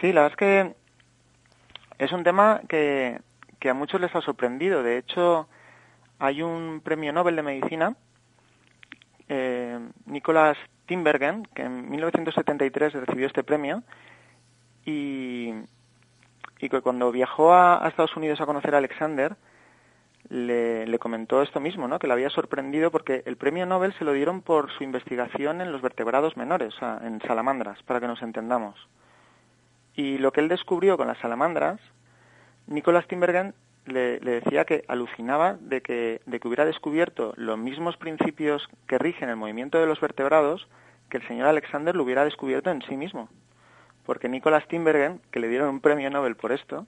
Sí, 0.00 0.12
la 0.12 0.22
verdad 0.22 0.30
es 0.30 0.36
que 0.36 2.04
es 2.04 2.12
un 2.12 2.24
tema 2.24 2.60
que, 2.68 3.20
que 3.64 3.70
a 3.70 3.72
muchos 3.72 3.98
les 3.98 4.14
ha 4.14 4.20
sorprendido. 4.20 4.82
De 4.82 4.98
hecho, 4.98 5.48
hay 6.18 6.42
un 6.42 6.82
premio 6.84 7.14
Nobel 7.14 7.34
de 7.34 7.42
Medicina, 7.42 7.96
eh, 9.26 9.78
Nicolás 10.04 10.58
Timbergen, 10.84 11.46
que 11.54 11.62
en 11.62 11.88
1973 11.88 12.92
recibió 12.92 13.26
este 13.26 13.42
premio 13.42 13.82
y, 14.84 15.54
y 16.58 16.68
que 16.68 16.82
cuando 16.82 17.10
viajó 17.10 17.54
a, 17.54 17.88
Estados 17.88 18.14
Unidos 18.18 18.38
a 18.42 18.44
conocer 18.44 18.74
a 18.74 18.78
Alexander, 18.78 19.34
le, 20.28 20.86
le, 20.86 20.98
comentó 20.98 21.40
esto 21.40 21.58
mismo, 21.58 21.88
¿no? 21.88 21.98
que 21.98 22.06
le 22.06 22.12
había 22.12 22.28
sorprendido 22.28 22.90
porque 22.90 23.22
el 23.24 23.38
premio 23.38 23.64
Nobel 23.64 23.94
se 23.94 24.04
lo 24.04 24.12
dieron 24.12 24.42
por 24.42 24.72
su 24.72 24.84
investigación 24.84 25.62
en 25.62 25.72
los 25.72 25.80
vertebrados 25.80 26.36
menores, 26.36 26.74
o 26.74 26.78
sea, 26.80 27.00
en 27.02 27.18
salamandras, 27.22 27.82
para 27.84 27.98
que 27.98 28.08
nos 28.08 28.20
entendamos. 28.20 28.74
Y 29.94 30.18
lo 30.18 30.32
que 30.32 30.42
él 30.42 30.48
descubrió 30.48 30.98
con 30.98 31.06
las 31.06 31.16
salamandras, 31.16 31.80
Nicolás 32.66 33.06
Timbergen 33.06 33.54
le, 33.86 34.20
le, 34.20 34.40
decía 34.40 34.64
que 34.64 34.84
alucinaba 34.88 35.56
de 35.60 35.82
que, 35.82 36.20
de 36.26 36.40
que 36.40 36.48
hubiera 36.48 36.64
descubierto 36.64 37.34
los 37.36 37.58
mismos 37.58 37.96
principios 37.96 38.68
que 38.86 38.98
rigen 38.98 39.28
el 39.28 39.36
movimiento 39.36 39.78
de 39.78 39.86
los 39.86 40.00
vertebrados 40.00 40.66
que 41.08 41.18
el 41.18 41.28
señor 41.28 41.46
Alexander 41.46 41.94
lo 41.94 42.02
hubiera 42.02 42.24
descubierto 42.24 42.70
en 42.70 42.82
sí 42.82 42.96
mismo. 42.96 43.28
Porque 44.04 44.28
Nicolás 44.28 44.66
Timbergen, 44.68 45.20
que 45.30 45.40
le 45.40 45.48
dieron 45.48 45.68
un 45.68 45.80
premio 45.80 46.10
Nobel 46.10 46.36
por 46.36 46.52
esto, 46.52 46.86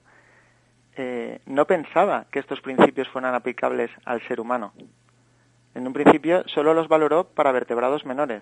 eh, 0.95 1.39
no 1.45 1.65
pensaba 1.65 2.25
que 2.31 2.39
estos 2.39 2.61
principios 2.61 3.07
fueran 3.09 3.35
aplicables 3.35 3.91
al 4.05 4.25
ser 4.27 4.39
humano. 4.39 4.73
En 5.75 5.85
un 5.85 5.93
principio 5.93 6.43
solo 6.47 6.73
los 6.73 6.87
valoró 6.87 7.25
para 7.25 7.51
vertebrados 7.51 8.05
menores. 8.05 8.41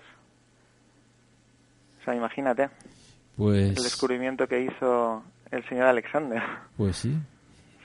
O 2.00 2.04
sea, 2.04 2.14
imagínate. 2.14 2.70
Pues... 3.36 3.76
El 3.76 3.82
descubrimiento 3.82 4.48
que 4.48 4.62
hizo 4.62 5.22
el 5.50 5.68
señor 5.68 5.84
Alexander. 5.84 6.42
Pues 6.76 6.96
sí. 6.96 7.16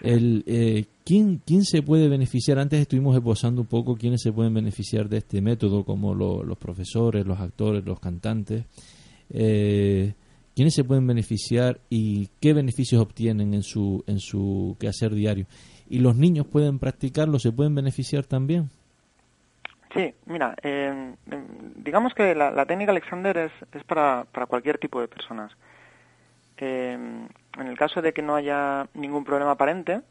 El, 0.02 0.44
eh, 0.48 0.86
¿quién, 1.06 1.42
¿Quién 1.46 1.64
se 1.64 1.84
puede 1.84 2.10
beneficiar? 2.10 2.58
Antes 2.58 2.80
estuvimos 2.82 3.16
esbozando 3.16 3.62
un 3.62 3.68
poco 3.68 3.96
quiénes 3.96 4.22
se 4.22 4.32
pueden 4.32 4.54
beneficiar 4.54 5.08
de 5.08 5.18
este 5.18 5.42
método, 5.42 5.84
como 5.84 6.16
lo, 6.16 6.44
los 6.44 6.58
profesores, 6.58 7.26
los 7.26 7.40
actores, 7.40 7.86
los 7.86 8.00
cantantes. 8.00 8.66
Eh, 9.30 10.14
quiénes 10.56 10.74
se 10.74 10.84
pueden 10.84 11.08
beneficiar 11.08 11.80
y 11.90 12.30
qué 12.40 12.54
beneficios 12.54 13.02
obtienen 13.02 13.54
en 13.54 13.64
su 13.64 14.04
en 14.08 14.20
su 14.20 14.76
quehacer 14.80 15.14
diario 15.14 15.46
y 15.90 16.00
los 16.00 16.16
niños 16.16 16.46
pueden 16.48 16.80
practicarlo 16.80 17.40
se 17.40 17.52
pueden 17.52 17.74
beneficiar 17.74 18.26
también 18.26 18.70
sí 19.94 20.14
mira 20.26 20.56
eh, 20.64 21.16
digamos 21.78 22.14
que 22.14 22.36
la, 22.36 22.52
la, 22.52 22.66
técnica 22.66 22.92
Alexander 22.92 23.38
es, 23.38 23.52
es 23.74 23.84
para, 23.86 24.26
para 24.26 24.46
cualquier 24.46 24.78
tipo 24.78 25.00
de 25.00 25.08
personas 25.08 25.52
eh, 26.58 26.98
en 27.58 27.68
el 27.68 27.78
caso 27.78 28.02
de 28.02 28.14
que 28.14 28.22
no 28.22 28.36
haya 28.36 28.88
ningún 28.94 29.24
problema 29.24 29.52
aparente 29.52 30.02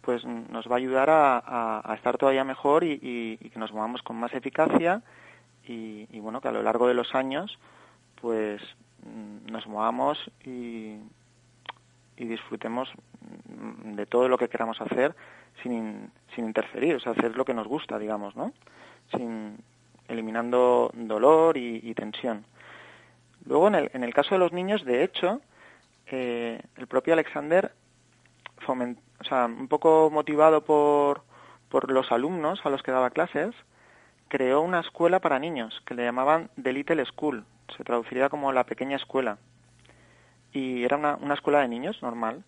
pues 0.00 0.24
nos 0.24 0.66
va 0.66 0.74
a 0.74 0.78
ayudar 0.78 1.08
a, 1.10 1.92
estar 1.94 2.16
todavía 2.16 2.44
mejor 2.44 2.84
y, 2.84 3.36
que 3.36 3.58
nos 3.58 3.72
movamos 3.72 4.02
con 4.02 4.16
más 4.16 4.32
eficacia 4.32 5.02
y, 5.64 6.18
bueno, 6.20 6.40
que 6.40 6.48
a 6.48 6.52
lo 6.52 6.62
largo 6.62 6.88
de 6.88 6.94
los 6.94 7.14
años 7.14 7.58
pues 8.20 8.60
mm, 9.04 9.50
nos 9.52 9.66
movamos 9.66 10.18
y, 10.44 10.96
disfrutemos 12.16 12.92
de 13.46 14.04
todo 14.04 14.28
lo 14.28 14.36
que 14.36 14.50
queramos 14.50 14.78
hacer 14.82 15.16
sin, 15.62 16.10
sin 16.34 16.44
interferir, 16.44 16.94
o 16.96 17.00
sea, 17.00 17.12
hacer 17.12 17.34
lo 17.34 17.46
que 17.46 17.54
nos 17.54 17.66
gusta, 17.66 17.98
digamos, 17.98 18.36
¿no? 18.36 18.52
Sin, 19.16 19.56
eliminando 20.06 20.90
dolor 20.92 21.56
y, 21.56 21.94
tensión. 21.94 22.44
Luego, 23.46 23.68
en 23.68 23.74
el, 23.74 23.90
en 23.94 24.04
el 24.04 24.12
caso 24.12 24.34
de 24.34 24.38
los 24.38 24.52
niños, 24.52 24.84
de 24.84 25.02
hecho, 25.02 25.40
eh, 26.10 26.62
el 26.76 26.86
propio 26.86 27.12
Alexander 27.14 27.72
o 28.68 29.24
sea, 29.24 29.46
un 29.46 29.68
poco 29.68 30.10
motivado 30.10 30.62
por, 30.62 31.22
por 31.68 31.90
los 31.90 32.12
alumnos 32.12 32.60
a 32.64 32.70
los 32.70 32.82
que 32.82 32.92
daba 32.92 33.10
clases, 33.10 33.54
creó 34.28 34.60
una 34.60 34.80
escuela 34.80 35.20
para 35.20 35.38
niños 35.38 35.82
que 35.86 35.94
le 35.94 36.04
llamaban 36.04 36.50
The 36.60 36.72
Little 36.72 37.04
School, 37.06 37.44
se 37.76 37.84
traduciría 37.84 38.28
como 38.28 38.52
la 38.52 38.64
pequeña 38.64 38.96
escuela. 38.96 39.38
Y 40.52 40.84
era 40.84 40.96
una, 40.96 41.16
una 41.16 41.34
escuela 41.34 41.60
de 41.60 41.68
niños 41.68 42.00
normal. 42.02 42.44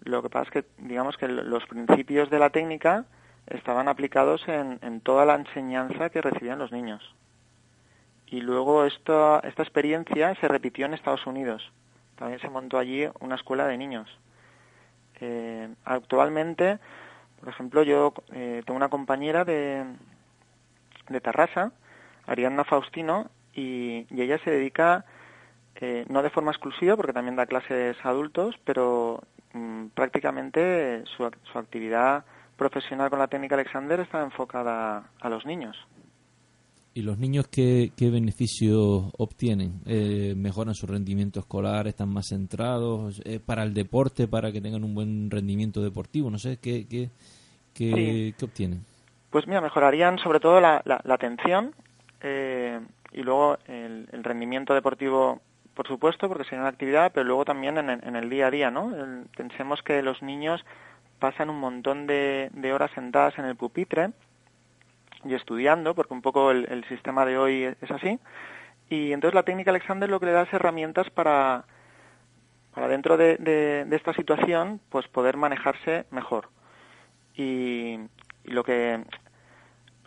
Lo 0.00 0.22
que 0.22 0.30
pasa 0.30 0.44
es 0.44 0.50
que, 0.50 0.64
digamos 0.78 1.16
que 1.16 1.28
los 1.28 1.64
principios 1.66 2.30
de 2.30 2.38
la 2.38 2.50
técnica 2.50 3.04
estaban 3.46 3.88
aplicados 3.88 4.46
en, 4.48 4.78
en 4.82 5.00
toda 5.00 5.24
la 5.24 5.34
enseñanza 5.34 6.10
que 6.10 6.20
recibían 6.20 6.58
los 6.58 6.72
niños. 6.72 7.14
Y 8.26 8.40
luego 8.40 8.84
esta, 8.84 9.40
esta 9.40 9.62
experiencia 9.62 10.34
se 10.34 10.48
repitió 10.48 10.86
en 10.86 10.94
Estados 10.94 11.26
Unidos. 11.26 11.70
También 12.16 12.40
se 12.40 12.48
montó 12.48 12.78
allí 12.78 13.06
una 13.20 13.36
escuela 13.36 13.66
de 13.66 13.76
niños. 13.76 14.08
Eh, 15.20 15.68
actualmente, 15.84 16.78
por 17.40 17.48
ejemplo, 17.48 17.82
yo 17.82 18.12
eh, 18.32 18.62
tengo 18.66 18.76
una 18.76 18.88
compañera 18.88 19.44
de, 19.44 19.84
de 21.08 21.20
Tarrasa, 21.20 21.72
Ariadna 22.26 22.64
Faustino, 22.64 23.30
y, 23.54 24.06
ella 24.10 24.38
se 24.38 24.50
dedica, 24.50 25.04
eh, 25.76 26.04
no 26.08 26.22
de 26.22 26.30
forma 26.30 26.50
exclusiva, 26.50 26.96
porque 26.96 27.12
también 27.12 27.36
da 27.36 27.46
clases 27.46 27.96
a 28.04 28.08
adultos, 28.10 28.56
pero 28.64 29.22
mm, 29.52 29.86
prácticamente 29.88 31.04
su, 31.16 31.30
su 31.50 31.58
actividad 31.58 32.24
profesional 32.56 33.10
con 33.10 33.18
la 33.18 33.28
técnica 33.28 33.54
Alexander 33.54 34.00
está 34.00 34.22
enfocada 34.22 35.10
a 35.20 35.28
los 35.28 35.44
niños. 35.46 35.76
¿Y 36.96 37.02
los 37.02 37.18
niños 37.18 37.46
qué, 37.48 37.92
qué 37.94 38.08
beneficios 38.08 39.12
obtienen? 39.18 39.82
Eh, 39.84 40.32
¿Mejoran 40.34 40.74
su 40.74 40.86
rendimiento 40.86 41.40
escolar? 41.40 41.86
¿Están 41.86 42.08
más 42.08 42.28
centrados? 42.28 43.20
Eh, 43.26 43.38
¿Para 43.38 43.64
el 43.64 43.74
deporte? 43.74 44.26
¿Para 44.26 44.50
que 44.50 44.62
tengan 44.62 44.82
un 44.82 44.94
buen 44.94 45.30
rendimiento 45.30 45.82
deportivo? 45.82 46.30
No 46.30 46.38
sé, 46.38 46.56
¿qué, 46.56 46.88
qué, 46.88 47.10
qué, 47.74 48.32
obtienen? 48.42 48.86
Pues 49.28 49.46
mira, 49.46 49.60
mejorarían 49.60 50.18
sobre 50.20 50.40
todo 50.40 50.58
la, 50.58 50.80
la, 50.86 51.14
atención 51.14 51.74
eh, 52.22 52.80
y 53.12 53.22
luego 53.22 53.58
el, 53.66 54.08
rendimiento 54.24 54.72
deportivo, 54.72 55.42
por 55.74 55.86
supuesto, 55.86 56.28
porque 56.28 56.44
sería 56.44 56.60
una 56.60 56.70
actividad, 56.70 57.12
pero 57.12 57.26
luego 57.26 57.44
también 57.44 57.76
en, 57.76 57.90
en 57.90 58.16
el 58.16 58.30
día 58.30 58.46
a 58.46 58.50
día, 58.50 58.70
¿no? 58.70 58.94
pensemos 59.36 59.82
que 59.82 60.00
los 60.00 60.22
niños 60.22 60.64
pasan 61.18 61.50
un 61.50 61.60
montón 61.60 62.06
de, 62.06 62.48
de 62.54 62.72
horas 62.72 62.90
sentadas 62.94 63.38
en 63.38 63.44
el 63.44 63.54
pupitre 63.54 64.12
y 65.28 65.34
estudiando, 65.34 65.94
porque 65.94 66.14
un 66.14 66.22
poco 66.22 66.50
el, 66.50 66.84
sistema 66.88 67.24
de 67.24 67.38
hoy 67.38 67.64
es 67.64 67.90
así. 67.90 68.18
Y 68.88 69.12
entonces 69.12 69.34
la 69.34 69.42
técnica 69.42 69.70
Alexander 69.70 70.08
lo 70.08 70.20
que 70.20 70.26
le 70.26 70.32
da 70.32 70.42
es 70.42 70.52
herramientas 70.52 71.10
para, 71.10 71.64
para 72.72 72.88
dentro 72.88 73.16
de, 73.16 73.86
esta 73.90 74.12
situación, 74.12 74.80
pues 74.90 75.08
poder 75.08 75.36
manejarse 75.36 76.06
mejor. 76.10 76.48
Y, 77.34 77.98
lo 78.44 78.62
que, 78.62 79.02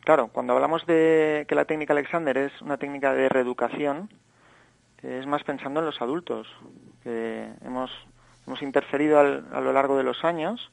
claro, 0.05 0.29
cuando 0.29 0.53
hablamos 0.53 0.85
de 0.85 1.45
que 1.49 1.55
la 1.55 1.65
técnica 1.65 1.91
Alexander 1.91 2.37
es 2.37 2.61
una 2.61 2.77
técnica 2.77 3.13
de 3.13 3.27
reeducación, 3.27 4.09
es 5.03 5.25
más 5.27 5.43
pensando 5.43 5.81
en 5.81 5.85
los 5.87 6.01
adultos, 6.01 6.47
que 7.03 7.49
hemos, 7.65 7.91
hemos 8.47 8.61
interferido 8.61 9.19
a 9.19 9.61
lo 9.61 9.73
largo 9.73 9.97
de 9.97 10.03
los 10.03 10.23
años 10.23 10.71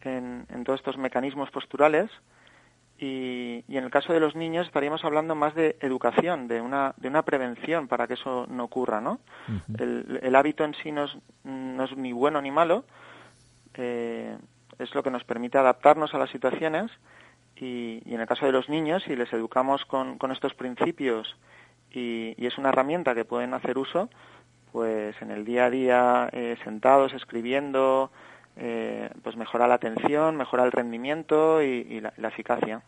en, 0.00 0.46
en 0.50 0.64
todos 0.64 0.80
estos 0.80 0.96
mecanismos 0.96 1.50
posturales 1.50 2.10
y, 2.98 3.64
en 3.68 3.84
el 3.84 3.90
caso 3.90 4.12
de 4.12 4.18
los 4.18 4.34
niños 4.34 4.66
estaríamos 4.66 5.04
hablando 5.04 5.36
más 5.36 5.54
de 5.54 5.76
educación, 5.80 6.48
de 6.48 6.60
una, 6.60 6.94
de 6.96 7.08
una 7.08 7.22
prevención 7.22 7.86
para 7.86 8.08
que 8.08 8.14
eso 8.14 8.46
no 8.50 8.64
ocurra, 8.64 9.00
¿no? 9.00 9.20
el, 9.78 10.34
hábito 10.34 10.64
en 10.64 10.74
sí 10.74 10.90
no 10.90 11.04
es, 11.04 11.16
no 11.44 11.84
es 11.84 11.96
ni 11.96 12.12
bueno 12.12 12.42
ni 12.42 12.50
malo, 12.50 12.84
eh, 13.74 14.36
es 14.78 14.94
lo 14.94 15.02
que 15.04 15.10
nos 15.10 15.22
permite 15.24 15.58
adaptarnos 15.58 16.12
a 16.14 16.18
las 16.18 16.30
situaciones 16.30 16.90
y, 17.54 18.02
en 18.06 18.20
el 18.20 18.26
caso 18.26 18.46
de 18.46 18.52
los 18.52 18.68
niños, 18.68 19.04
si 19.04 19.14
les 19.14 19.32
educamos 19.32 19.84
con, 19.84 20.18
con 20.18 20.32
estos 20.32 20.54
principios 20.54 21.36
y, 21.92 22.34
es 22.44 22.58
una 22.58 22.70
herramienta 22.70 23.14
que 23.14 23.24
pueden 23.24 23.54
hacer 23.54 23.78
uso, 23.78 24.08
pues 24.72 25.14
en 25.22 25.30
el 25.30 25.44
día 25.44 25.66
a 25.66 25.70
día, 25.70 26.28
eh, 26.32 26.56
sentados, 26.64 27.12
escribiendo, 27.14 28.10
eh, 28.60 29.08
pues 29.22 29.36
mejora 29.36 29.68
la 29.68 29.74
atención, 29.74 30.36
mejora 30.36 30.64
el 30.64 30.72
rendimiento 30.72 31.62
y, 31.62 32.00
la, 32.00 32.28
eficacia 32.28 32.82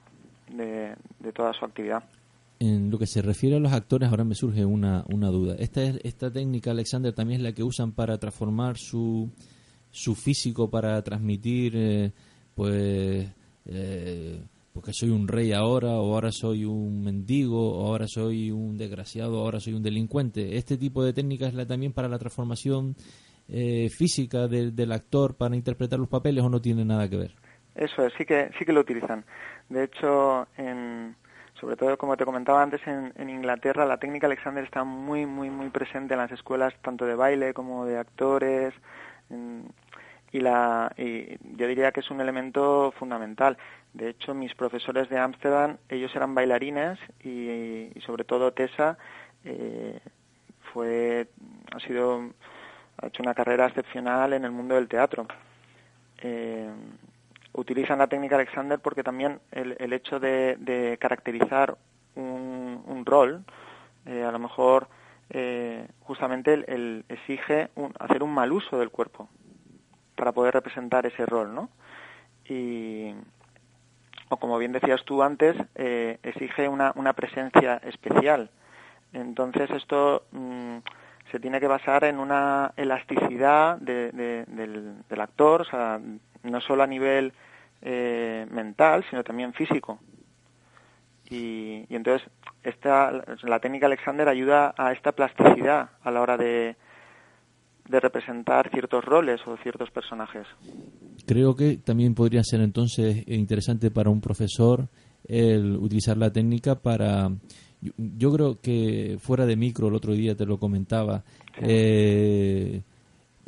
de, 0.49 0.97
toda 1.33 1.53
su 1.53 1.65
actividad. 1.65 2.03
En 2.59 2.91
lo 2.91 2.99
que 2.99 3.07
se 3.07 3.23
refiere 3.23 3.57
a 3.57 3.61
los 3.61 3.73
actores, 3.73 4.11
ahora 4.11 4.25
me 4.25 4.35
surge 4.35 4.65
una, 4.65 5.05
una 5.09 5.29
duda. 5.29 5.55
Esta, 5.61 5.83
esta 5.83 6.31
técnica, 6.31 6.73
Alexander, 6.73 7.13
también 7.13 7.41
es 7.41 7.45
la 7.45 7.53
que 7.53 7.63
usan 7.63 7.93
para 7.93 8.19
transformar 8.19 8.79
su, 8.79 9.31
su 9.93 10.17
físico, 10.17 10.69
para 10.69 11.01
transmitir, 11.03 11.75
eh, 11.77 12.13
pues, 12.57 13.29
eh, 13.67 14.43
porque 14.73 14.93
soy 14.93 15.11
un 15.11 15.29
rey 15.29 15.53
ahora, 15.53 16.01
o 16.01 16.15
ahora 16.15 16.33
soy 16.33 16.65
un 16.65 17.01
mendigo, 17.01 17.79
o 17.79 17.87
ahora 17.87 18.09
soy 18.09 18.51
un 18.51 18.77
desgraciado, 18.77 19.41
o 19.41 19.45
ahora 19.45 19.61
soy 19.61 19.75
un 19.75 19.85
delincuente. 19.85 20.57
¿Este 20.57 20.77
tipo 20.77 21.05
de 21.05 21.13
técnica 21.13 21.47
es 21.47 21.55
la, 21.55 21.65
también 21.65 21.93
para 21.93 22.09
la 22.09 22.19
transformación 22.19 22.97
eh, 23.53 23.89
física 23.91 24.47
del 24.49 24.93
actor 24.93 25.37
para 25.37 25.57
interpretar 25.57 25.99
los 25.99 26.09
papeles 26.09 26.45
o 26.45 26.49
no 26.49 26.61
tiene 26.61 26.85
nada 26.85 27.09
que 27.09 27.17
ver? 27.17 27.35
Eso 27.75 28.05
es, 28.05 28.13
sí 28.19 28.25
que, 28.25 28.51
sí 28.59 28.65
que 28.65 28.73
lo 28.73 28.81
utilizan. 28.81 29.25
De 29.69 29.85
hecho, 29.85 30.47
sobre 31.55 31.77
todo 31.77 31.97
como 31.97 32.17
te 32.17 32.25
comentaba 32.25 32.63
antes, 32.63 32.81
en, 32.87 33.31
Inglaterra 33.31 33.87
la 33.87 33.99
técnica 33.99 34.27
Alexander 34.27 34.65
está 34.65 34.85
muy, 34.85 35.27
muy, 35.27 35.51
muy 35.51 35.69
presente 35.71 36.15
en 36.15 36.21
las 36.21 36.33
escuelas 36.33 36.75
tanto 36.83 37.07
de 37.07 37.15
baile 37.15 37.55
como 37.55 37.85
de 37.85 37.99
actores. 37.99 38.75
y, 40.33 40.41
la, 40.41 40.93
yo 40.97 41.67
diría 41.67 41.93
que 41.93 42.01
es 42.01 42.11
un 42.11 42.21
elemento 42.21 42.93
fundamental. 42.99 43.57
De 43.93 44.11
hecho, 44.11 44.35
mis 44.35 44.55
profesores 44.55 45.09
de 45.09 45.19
Ámsterdam, 45.19 45.79
ellos 45.89 46.15
eran 46.15 46.35
bailarines 46.35 46.99
y, 47.25 47.91
sobre 48.07 48.25
todo 48.25 48.53
Tessa 48.53 48.99
eh, 49.45 49.99
fue, 50.73 51.29
ha 51.73 51.81
sido 51.81 52.31
ha 53.01 53.07
hecho 53.07 53.23
una 53.23 53.35
carrera 53.35 53.67
excepcional 53.67 54.33
en 54.33 54.45
el 54.45 54.51
mundo 54.51 54.75
del 54.75 54.89
teatro. 54.89 55.27
Eh, 56.19 56.71
utilizan 57.53 57.99
la 57.99 58.07
técnica 58.07 58.37
Alexander 58.37 58.79
porque 58.79 59.03
también 59.03 59.41
el, 59.51 59.93
hecho 59.93 60.21
de, 60.21 60.99
caracterizar 61.01 61.77
un, 62.15 63.03
rol, 63.07 63.45
eh, 64.07 64.23
a 64.23 64.31
lo 64.31 64.39
mejor 64.39 64.89
eh, 65.31 65.89
justamente 66.01 66.53
el, 66.53 67.05
exige 67.09 67.71
hacer 67.99 68.23
un 68.23 68.33
mal 68.33 68.53
uso 68.53 68.79
del 68.79 68.91
cuerpo 68.91 69.29
para 70.15 70.33
poder 70.33 70.55
representar 70.55 71.07
ese 71.07 71.25
rol, 71.25 71.55
¿no? 71.55 71.71
Y, 72.45 73.15
o 74.29 74.37
como 74.37 74.59
bien 74.59 74.73
decías 74.73 75.03
tú 75.05 75.23
antes, 75.23 75.57
exige 75.75 76.69
una, 76.69 76.93
una 76.95 77.15
presencia 77.15 77.77
especial. 77.79 78.51
Entonces 79.13 79.71
esto 79.71 80.25
mm, 80.31 80.79
se 81.31 81.41
tiene 81.41 81.61
que 81.61 81.67
basar 81.67 82.05
en 82.05 82.19
una 82.19 82.73
elasticidad 82.77 83.79
del, 83.79 85.21
actor, 85.21 85.67
no 86.43 86.61
solo 86.61 86.83
a 86.83 86.87
nivel 86.87 87.33
eh, 87.83 88.47
mental, 88.51 89.05
sino 89.09 89.23
también 89.25 89.53
físico. 89.53 90.01
Y, 91.29 91.87
entonces 91.89 92.29
esta, 92.63 93.13
la 93.43 93.61
técnica 93.61 93.87
Alexander 93.87 94.29
ayuda 94.29 94.75
a 94.77 94.93
esta 94.93 95.13
plasticidad 95.13 95.91
a 96.03 96.11
la 96.11 96.21
hora 96.21 96.37
de, 96.37 96.77
de 97.89 98.01
representar 98.01 98.71
ciertos 98.71 99.05
roles 99.05 99.41
o 99.47 99.57
ciertos 99.59 99.91
personajes. 99.91 100.47
Creo 101.27 101.55
que 101.55 101.77
también 101.77 102.15
podría 102.15 102.43
ser 102.43 102.61
entonces 102.61 103.25
interesante 103.29 103.91
para 103.91 104.11
un 104.11 104.21
profesor 104.21 104.89
el 105.25 105.77
utilizar 105.77 106.17
la 106.17 106.33
técnica 106.33 106.77
para 106.77 107.31
yo, 107.81 108.33
creo 108.33 108.61
que 108.61 109.19
fuera 109.21 109.47
de 109.47 109.57
micro, 109.57 109.89
el 109.89 109.95
otro 109.95 110.15
día 110.15 110.37
te 110.37 110.47
lo 110.47 110.59
comentaba, 110.59 111.25
eh, 111.61 112.83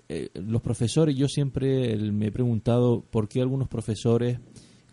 eh, 0.09 0.29
los 0.35 0.62
profesores, 0.62 1.16
yo 1.16 1.29
siempre 1.29 1.97
me 1.97 2.27
he 2.27 2.33
preguntado 2.33 3.03
por 3.11 3.29
qué 3.29 3.40
algunos 3.40 3.68
profesores 3.68 4.38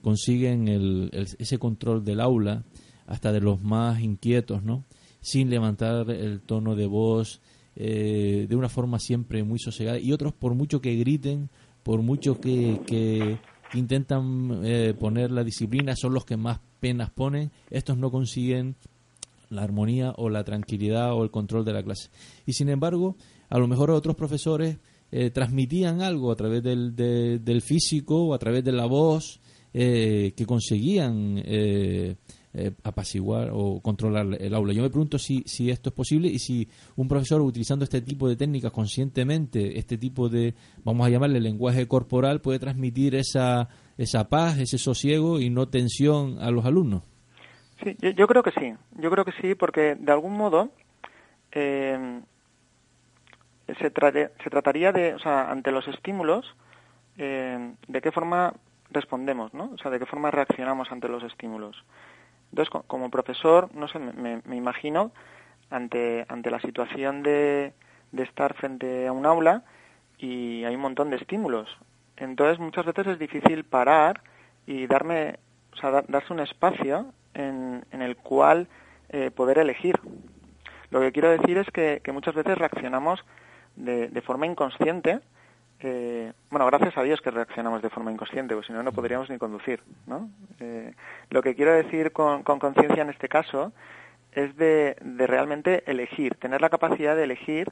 consiguen 0.01 0.67
el, 0.67 1.09
ese 1.39 1.57
control 1.57 2.03
del 2.03 2.21
aula, 2.21 2.63
hasta 3.05 3.31
de 3.31 3.41
los 3.41 3.61
más 3.61 4.01
inquietos, 4.01 4.63
¿no? 4.63 4.85
Sin 5.19 5.49
levantar 5.49 6.09
el 6.11 6.41
tono 6.41 6.75
de 6.75 6.85
voz, 6.85 7.41
eh, 7.75 8.45
de 8.47 8.55
una 8.55 8.69
forma 8.69 8.99
siempre 8.99 9.43
muy 9.43 9.59
sosegada, 9.59 9.99
y 9.99 10.11
otros 10.11 10.33
por 10.33 10.53
mucho 10.53 10.79
que 10.79 10.95
griten, 10.95 11.49
por 11.83 12.01
mucho 12.01 12.39
que, 12.39 12.79
que 12.85 13.39
intentan 13.73 14.61
eh, 14.63 14.93
poner 14.97 15.31
la 15.31 15.43
disciplina 15.43 15.95
son 15.95 16.13
los 16.13 16.25
que 16.25 16.37
más 16.37 16.59
penas 16.79 17.09
ponen. 17.09 17.51
Estos 17.69 17.97
no 17.97 18.11
consiguen 18.11 18.75
la 19.49 19.63
armonía 19.63 20.13
o 20.17 20.29
la 20.29 20.43
tranquilidad 20.43 21.13
o 21.13 21.23
el 21.23 21.31
control 21.31 21.65
de 21.65 21.73
la 21.73 21.83
clase. 21.83 22.09
Y 22.45 22.53
sin 22.53 22.69
embargo, 22.69 23.15
a 23.49 23.57
lo 23.57 23.67
mejor 23.67 23.91
otros 23.91 24.15
profesores 24.15 24.77
eh, 25.11 25.31
transmitían 25.31 26.01
algo 26.01 26.31
a 26.31 26.35
través 26.35 26.61
del, 26.61 26.95
del, 26.95 27.61
físico 27.61 28.25
o 28.25 28.33
a 28.33 28.39
través 28.39 28.63
de 28.63 28.71
la 28.71 28.85
voz 28.85 29.39
eh, 29.73 30.33
que 30.35 30.45
conseguían 30.45 31.41
eh, 31.43 32.15
apaciguar 32.83 33.49
o 33.53 33.79
controlar 33.81 34.37
el 34.39 34.53
aula. 34.53 34.73
Yo 34.73 34.83
me 34.83 34.89
pregunto 34.89 35.17
si, 35.17 35.43
si 35.45 35.71
esto 35.71 35.89
es 35.89 35.95
posible 35.95 36.27
y 36.27 36.39
si 36.39 36.67
un 36.95 37.07
profesor 37.07 37.41
utilizando 37.41 37.85
este 37.85 38.01
tipo 38.01 38.27
de 38.27 38.35
técnicas 38.35 38.71
conscientemente, 38.71 39.79
este 39.79 39.97
tipo 39.97 40.29
de, 40.29 40.53
vamos 40.83 41.07
a 41.07 41.09
llamarle 41.09 41.39
lenguaje 41.39 41.87
corporal, 41.87 42.41
puede 42.41 42.59
transmitir 42.59 43.15
esa, 43.15 43.69
esa 43.97 44.29
paz, 44.29 44.59
ese 44.59 44.77
sosiego 44.77 45.39
y 45.39 45.49
no 45.49 45.69
tensión 45.69 46.37
a 46.39 46.51
los 46.51 46.65
alumnos. 46.65 47.03
Sí, 47.83 47.95
yo, 48.15 48.27
creo 48.27 48.43
que 48.43 48.51
sí. 48.51 48.73
Yo 48.95 49.09
creo 49.09 49.25
que 49.25 49.31
sí, 49.33 49.55
porque 49.55 49.95
de 49.95 50.11
algún 50.11 50.35
modo 50.35 50.69
eh, 51.51 52.21
se, 53.67 53.75
se 53.75 54.49
trataría 54.49 54.91
de, 54.91 55.13
o 55.13 55.19
sea, 55.19 55.49
ante 55.49 55.71
los 55.71 55.87
estímulos, 55.87 56.55
eh, 57.17 57.73
de 57.87 58.01
qué 58.01 58.11
forma 58.11 58.53
respondemos, 58.91 59.53
¿no? 59.53 59.71
O 59.73 59.77
sea, 59.77 59.91
de 59.91 59.99
qué 59.99 60.05
forma 60.05 60.31
reaccionamos 60.31 60.91
ante 60.91 61.07
los 61.07 61.23
estímulos. 61.23 61.83
Entonces, 62.51 62.73
como 62.87 63.09
profesor, 63.11 63.69
no 63.75 63.87
sé, 63.87 63.99
me, 63.99 64.41
me 64.43 64.55
imagino 64.55 65.11
ante, 65.69 66.25
ante 66.27 66.49
la 66.49 66.59
situación 66.59 67.21
de, 67.23 67.73
de 68.11 68.23
estar 68.23 68.55
frente 68.55 69.07
a 69.07 69.11
un 69.11 69.25
aula 69.25 69.63
y 70.17 70.63
hay 70.63 70.75
un 70.75 70.81
montón 70.81 71.11
de 71.11 71.17
estímulos. 71.17 71.69
Entonces, 72.17 72.59
muchas 72.59 72.85
veces 72.85 73.07
es 73.07 73.19
difícil 73.19 73.63
parar 73.63 74.21
y 74.65 74.87
darme, 74.87 75.37
o 75.73 75.77
sea, 75.77 76.03
darse 76.07 76.33
un 76.33 76.39
espacio 76.39 77.13
en, 77.39 78.01
el 78.01 78.15
cual 78.17 78.67
eh, 79.09 79.31
poder 79.31 79.59
elegir. 79.59 79.95
Lo 80.91 80.99
que 80.99 81.11
quiero 81.11 81.29
decir 81.29 81.57
es 81.57 81.67
que, 81.71 82.01
muchas 82.11 82.35
veces 82.35 82.57
reaccionamos 82.57 83.23
de, 83.75 84.21
forma 84.21 84.45
inconsciente. 84.45 85.19
Eh, 85.81 86.33
bueno, 86.49 86.65
gracias 86.65 86.97
a 86.97 87.03
Dios 87.03 87.21
que 87.21 87.31
reaccionamos 87.31 87.81
de 87.81 87.89
forma 87.89 88.11
inconsciente, 88.11 88.53
porque 88.53 88.67
si 88.67 88.73
no, 88.73 88.83
no 88.83 88.91
podríamos 88.91 89.29
ni 89.29 89.37
conducir. 89.37 89.81
¿no? 90.07 90.29
Eh, 90.59 90.93
lo 91.29 91.41
que 91.41 91.55
quiero 91.55 91.73
decir 91.73 92.11
con 92.11 92.43
conciencia 92.43 93.01
en 93.01 93.09
este 93.09 93.29
caso 93.29 93.71
es 94.33 94.55
de, 94.57 94.95
realmente 95.17 95.83
elegir, 95.89 96.35
tener 96.35 96.61
la 96.61 96.69
capacidad 96.69 97.15
de 97.15 97.23
elegir 97.23 97.71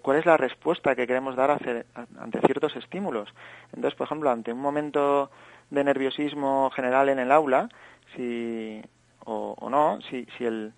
cuál 0.00 0.16
es 0.16 0.24
la 0.24 0.38
respuesta 0.38 0.96
que 0.96 1.06
queremos 1.06 1.36
dar 1.36 1.50
ante 1.50 2.40
ciertos 2.40 2.74
estímulos. 2.76 3.28
Entonces, 3.74 3.94
por 3.94 4.06
ejemplo, 4.06 4.30
ante 4.30 4.54
un 4.54 4.60
momento 4.60 5.30
de 5.70 5.84
nerviosismo 5.84 6.70
general 6.70 7.08
en 7.08 7.18
el 7.18 7.32
aula, 7.32 7.68
si 8.14 8.82
o, 9.24 9.68
no, 9.70 10.00
si, 10.10 10.26
si, 10.36 10.44
el, 10.44 10.72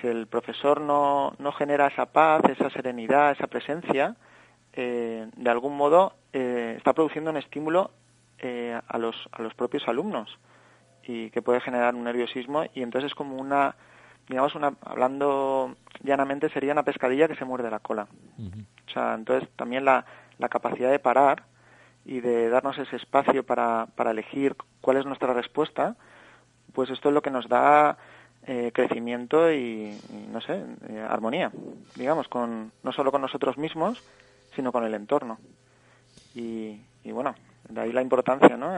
si 0.00 0.06
el 0.06 0.26
profesor 0.26 0.80
no, 0.80 1.34
no 1.38 1.52
genera 1.52 1.88
esa 1.88 2.06
paz, 2.06 2.42
esa 2.48 2.70
serenidad, 2.70 3.32
esa 3.32 3.48
presencia, 3.48 4.14
eh, 4.72 5.28
de 5.34 5.50
algún 5.50 5.76
modo 5.76 6.14
eh, 6.32 6.74
está 6.76 6.92
produciendo 6.92 7.30
un 7.30 7.36
estímulo 7.36 7.90
eh, 8.38 8.78
a, 8.86 8.98
los, 8.98 9.16
a 9.32 9.42
los 9.42 9.54
propios 9.54 9.88
alumnos 9.88 10.38
y 11.02 11.30
que 11.30 11.42
puede 11.42 11.60
generar 11.60 11.94
un 11.94 12.04
nerviosismo 12.04 12.64
y 12.74 12.82
entonces 12.82 13.10
es 13.10 13.14
como 13.14 13.36
una, 13.36 13.74
digamos, 14.28 14.54
una, 14.54 14.74
hablando 14.82 15.74
llanamente 16.02 16.50
sería 16.50 16.72
una 16.72 16.84
pescadilla 16.84 17.26
que 17.26 17.34
se 17.34 17.44
muerde 17.44 17.70
la 17.70 17.80
cola. 17.80 18.06
O 18.86 18.90
sea, 18.90 19.14
entonces 19.14 19.48
también 19.56 19.84
la, 19.84 20.04
la 20.38 20.48
capacidad 20.48 20.90
de 20.90 20.98
parar 20.98 21.44
y 22.08 22.20
de 22.20 22.48
darnos 22.48 22.78
ese 22.78 22.96
espacio 22.96 23.44
para, 23.44 23.86
para 23.94 24.12
elegir 24.12 24.56
cuál 24.80 24.96
es 24.96 25.04
nuestra 25.04 25.34
respuesta, 25.34 25.94
pues 26.72 26.88
esto 26.88 27.10
es 27.10 27.14
lo 27.14 27.20
que 27.20 27.30
nos 27.30 27.48
da 27.48 27.98
eh, 28.46 28.72
crecimiento 28.72 29.52
y, 29.52 29.94
no 30.32 30.40
sé, 30.40 30.64
eh, 30.88 31.06
armonía, 31.06 31.52
digamos, 31.96 32.26
con 32.28 32.72
no 32.82 32.92
solo 32.92 33.12
con 33.12 33.20
nosotros 33.20 33.58
mismos, 33.58 34.02
sino 34.56 34.72
con 34.72 34.84
el 34.84 34.94
entorno. 34.94 35.38
Y, 36.34 36.80
bueno, 37.04 37.34
de 37.68 37.80
ahí 37.80 37.92
la 37.92 38.00
importancia, 38.00 38.56
¿no? 38.56 38.72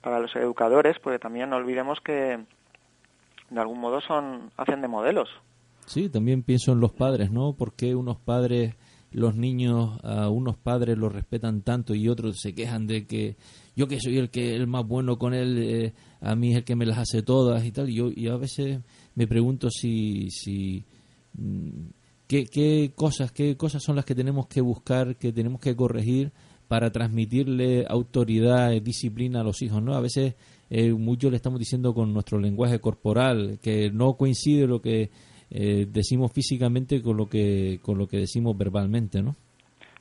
para 0.00 0.18
los 0.18 0.34
educadores, 0.34 0.98
porque 1.00 1.18
también 1.18 1.50
no 1.50 1.56
olvidemos 1.56 2.00
que 2.00 2.40
de 3.50 3.60
algún 3.60 3.78
modo 3.78 4.00
son 4.00 4.50
hacen 4.56 4.80
de 4.80 4.88
modelos. 4.88 5.28
Sí, 5.84 6.08
también 6.08 6.42
pienso 6.42 6.72
en 6.72 6.80
los 6.80 6.92
padres, 6.92 7.30
¿no? 7.30 7.52
Porque 7.52 7.94
unos 7.94 8.18
padres 8.18 8.74
los 9.12 9.36
niños 9.36 9.98
a 10.02 10.28
unos 10.28 10.56
padres 10.56 10.98
los 10.98 11.12
respetan 11.12 11.62
tanto 11.62 11.94
y 11.94 12.08
otros 12.08 12.40
se 12.40 12.54
quejan 12.54 12.86
de 12.86 13.06
que 13.06 13.36
yo 13.76 13.86
que 13.86 14.00
soy 14.00 14.18
el 14.18 14.30
que 14.30 14.54
el 14.54 14.66
más 14.66 14.86
bueno 14.86 15.18
con 15.18 15.34
él 15.34 15.58
eh, 15.58 15.92
a 16.20 16.34
mí 16.34 16.50
es 16.50 16.58
el 16.58 16.64
que 16.64 16.76
me 16.76 16.86
las 16.86 16.98
hace 16.98 17.22
todas 17.22 17.64
y 17.64 17.72
tal. 17.72 17.90
Y 17.90 17.94
yo 17.94 18.10
y 18.14 18.28
a 18.28 18.36
veces 18.36 18.80
me 19.14 19.26
pregunto 19.26 19.70
si 19.70 20.30
si 20.30 20.84
mm, 21.34 21.88
qué, 22.26 22.46
qué 22.46 22.92
cosas 22.94 23.32
qué 23.32 23.56
cosas 23.56 23.82
son 23.82 23.96
las 23.96 24.04
que 24.04 24.14
tenemos 24.14 24.46
que 24.46 24.60
buscar 24.60 25.16
que 25.16 25.32
tenemos 25.32 25.60
que 25.60 25.76
corregir 25.76 26.32
para 26.68 26.90
transmitirle 26.90 27.84
autoridad 27.88 28.72
disciplina 28.80 29.40
a 29.40 29.44
los 29.44 29.60
hijos 29.60 29.82
no 29.82 29.94
a 29.94 30.00
veces 30.00 30.34
eh, 30.70 30.92
mucho 30.92 31.28
le 31.28 31.36
estamos 31.36 31.58
diciendo 31.58 31.92
con 31.92 32.14
nuestro 32.14 32.38
lenguaje 32.38 32.78
corporal 32.78 33.58
que 33.60 33.90
no 33.90 34.14
coincide 34.14 34.66
lo 34.66 34.80
que 34.80 35.10
eh, 35.54 35.86
decimos 35.88 36.32
físicamente 36.32 37.02
con 37.02 37.16
lo 37.16 37.26
que 37.26 37.78
con 37.82 37.98
lo 37.98 38.06
que 38.06 38.18
decimos 38.18 38.56
verbalmente, 38.56 39.22
¿no? 39.22 39.36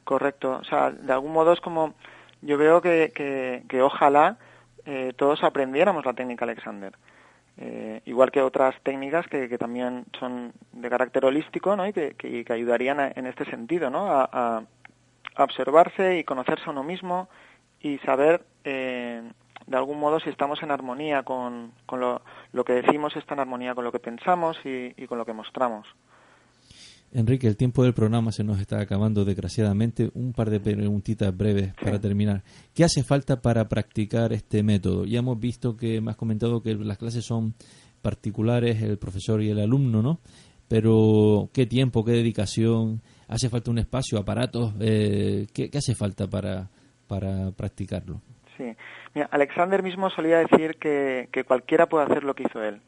Correcto. 0.03 0.59
O 0.61 0.63
sea, 0.63 0.91
de 0.91 1.11
algún 1.11 1.33
modo 1.33 1.53
es 1.53 1.59
como 1.59 1.93
yo 2.41 2.57
veo 2.57 2.81
que, 2.81 3.11
que, 3.67 3.81
ojalá 3.81 4.37
eh, 4.85 5.13
todos 5.15 5.43
aprendiéramos 5.43 6.05
la 6.05 6.13
técnica 6.13 6.45
Alexander. 6.45 6.93
Eh, 7.57 8.01
igual 8.05 8.31
que 8.31 8.41
otras 8.41 8.75
técnicas 8.81 9.27
que, 9.27 9.49
que, 9.49 9.57
también 9.57 10.05
son 10.19 10.53
de 10.71 10.89
carácter 10.89 11.25
holístico 11.25 11.75
¿no? 11.75 11.85
y 11.85 11.93
que, 11.93 12.15
que, 12.15 12.45
ayudarían 12.49 13.11
en 13.15 13.27
este 13.27 13.45
sentido 13.45 13.89
¿no? 13.89 14.07
A, 14.07 14.29
a, 14.31 15.43
observarse 15.43 16.17
y 16.17 16.23
conocerse 16.23 16.63
a 16.65 16.71
uno 16.71 16.83
mismo 16.83 17.27
y 17.81 17.97
saber 17.99 18.43
eh, 18.63 19.21
de 19.67 19.77
algún 19.77 19.99
modo 19.99 20.19
si 20.19 20.29
estamos 20.29 20.61
en 20.63 20.71
armonía 20.71 21.23
con, 21.23 21.71
con 21.85 21.99
lo, 21.99 22.21
lo, 22.51 22.63
que 22.63 22.73
decimos, 22.73 23.15
está 23.15 23.33
en 23.33 23.41
armonía 23.41 23.75
con 23.75 23.83
lo 23.83 23.91
que 23.91 23.99
pensamos 23.99 24.57
y, 24.63 25.05
con 25.07 25.17
lo 25.17 25.25
que 25.25 25.33
mostramos. 25.33 25.87
Enrique, 27.13 27.47
el 27.47 27.57
tiempo 27.57 27.83
del 27.83 27.93
programa 27.93 28.31
se 28.31 28.43
nos 28.43 28.59
está 28.61 28.79
acabando 28.79 29.25
desgraciadamente. 29.25 30.09
Un 30.13 30.31
par 30.31 30.49
de 30.49 30.61
preguntitas 30.61 31.35
breves 31.35 31.73
para 31.73 31.99
terminar. 31.99 32.41
¿Qué 32.73 32.85
hace 32.85 33.03
falta 33.03 33.41
para 33.41 33.67
practicar 33.67 34.31
este 34.31 34.63
método? 34.63 35.05
Ya 35.05 35.19
hemos 35.19 35.37
visto 35.37 35.75
que 35.75 35.99
me 35.99 36.11
has 36.11 36.17
comentado 36.17 36.61
que 36.61 36.73
las 36.75 36.97
clases 36.97 37.25
son 37.25 37.53
particulares, 38.01 38.81
el 38.81 38.97
profesor 38.97 39.41
y 39.41 39.49
el 39.49 39.59
alumno, 39.59 40.01
¿no? 40.01 40.19
Pero 40.69 41.49
¿qué 41.51 41.65
tiempo, 41.65 42.05
qué 42.05 42.13
dedicación? 42.13 43.01
¿Hace 43.27 43.49
falta 43.49 43.71
un 43.71 43.79
espacio, 43.79 44.17
aparatos? 44.17 44.73
Eh, 44.79 45.47
¿qué, 45.53 45.69
¿qué, 45.69 45.77
hace 45.77 45.95
falta 45.95 46.29
para, 46.29 46.69
para 47.07 47.51
practicarlo? 47.51 48.21
Sí. 48.61 48.77
Mira, 49.15 49.27
Alexander 49.31 49.81
mismo 49.81 50.11
solía 50.11 50.37
decir 50.37 50.77
que, 50.77 51.29
que 51.31 51.43
cualquiera 51.43 51.87
puede 51.87 52.05
hacer 52.05 52.23
lo 52.23 52.35
que 52.35 52.43
hizo 52.43 52.63
él. 52.63 52.79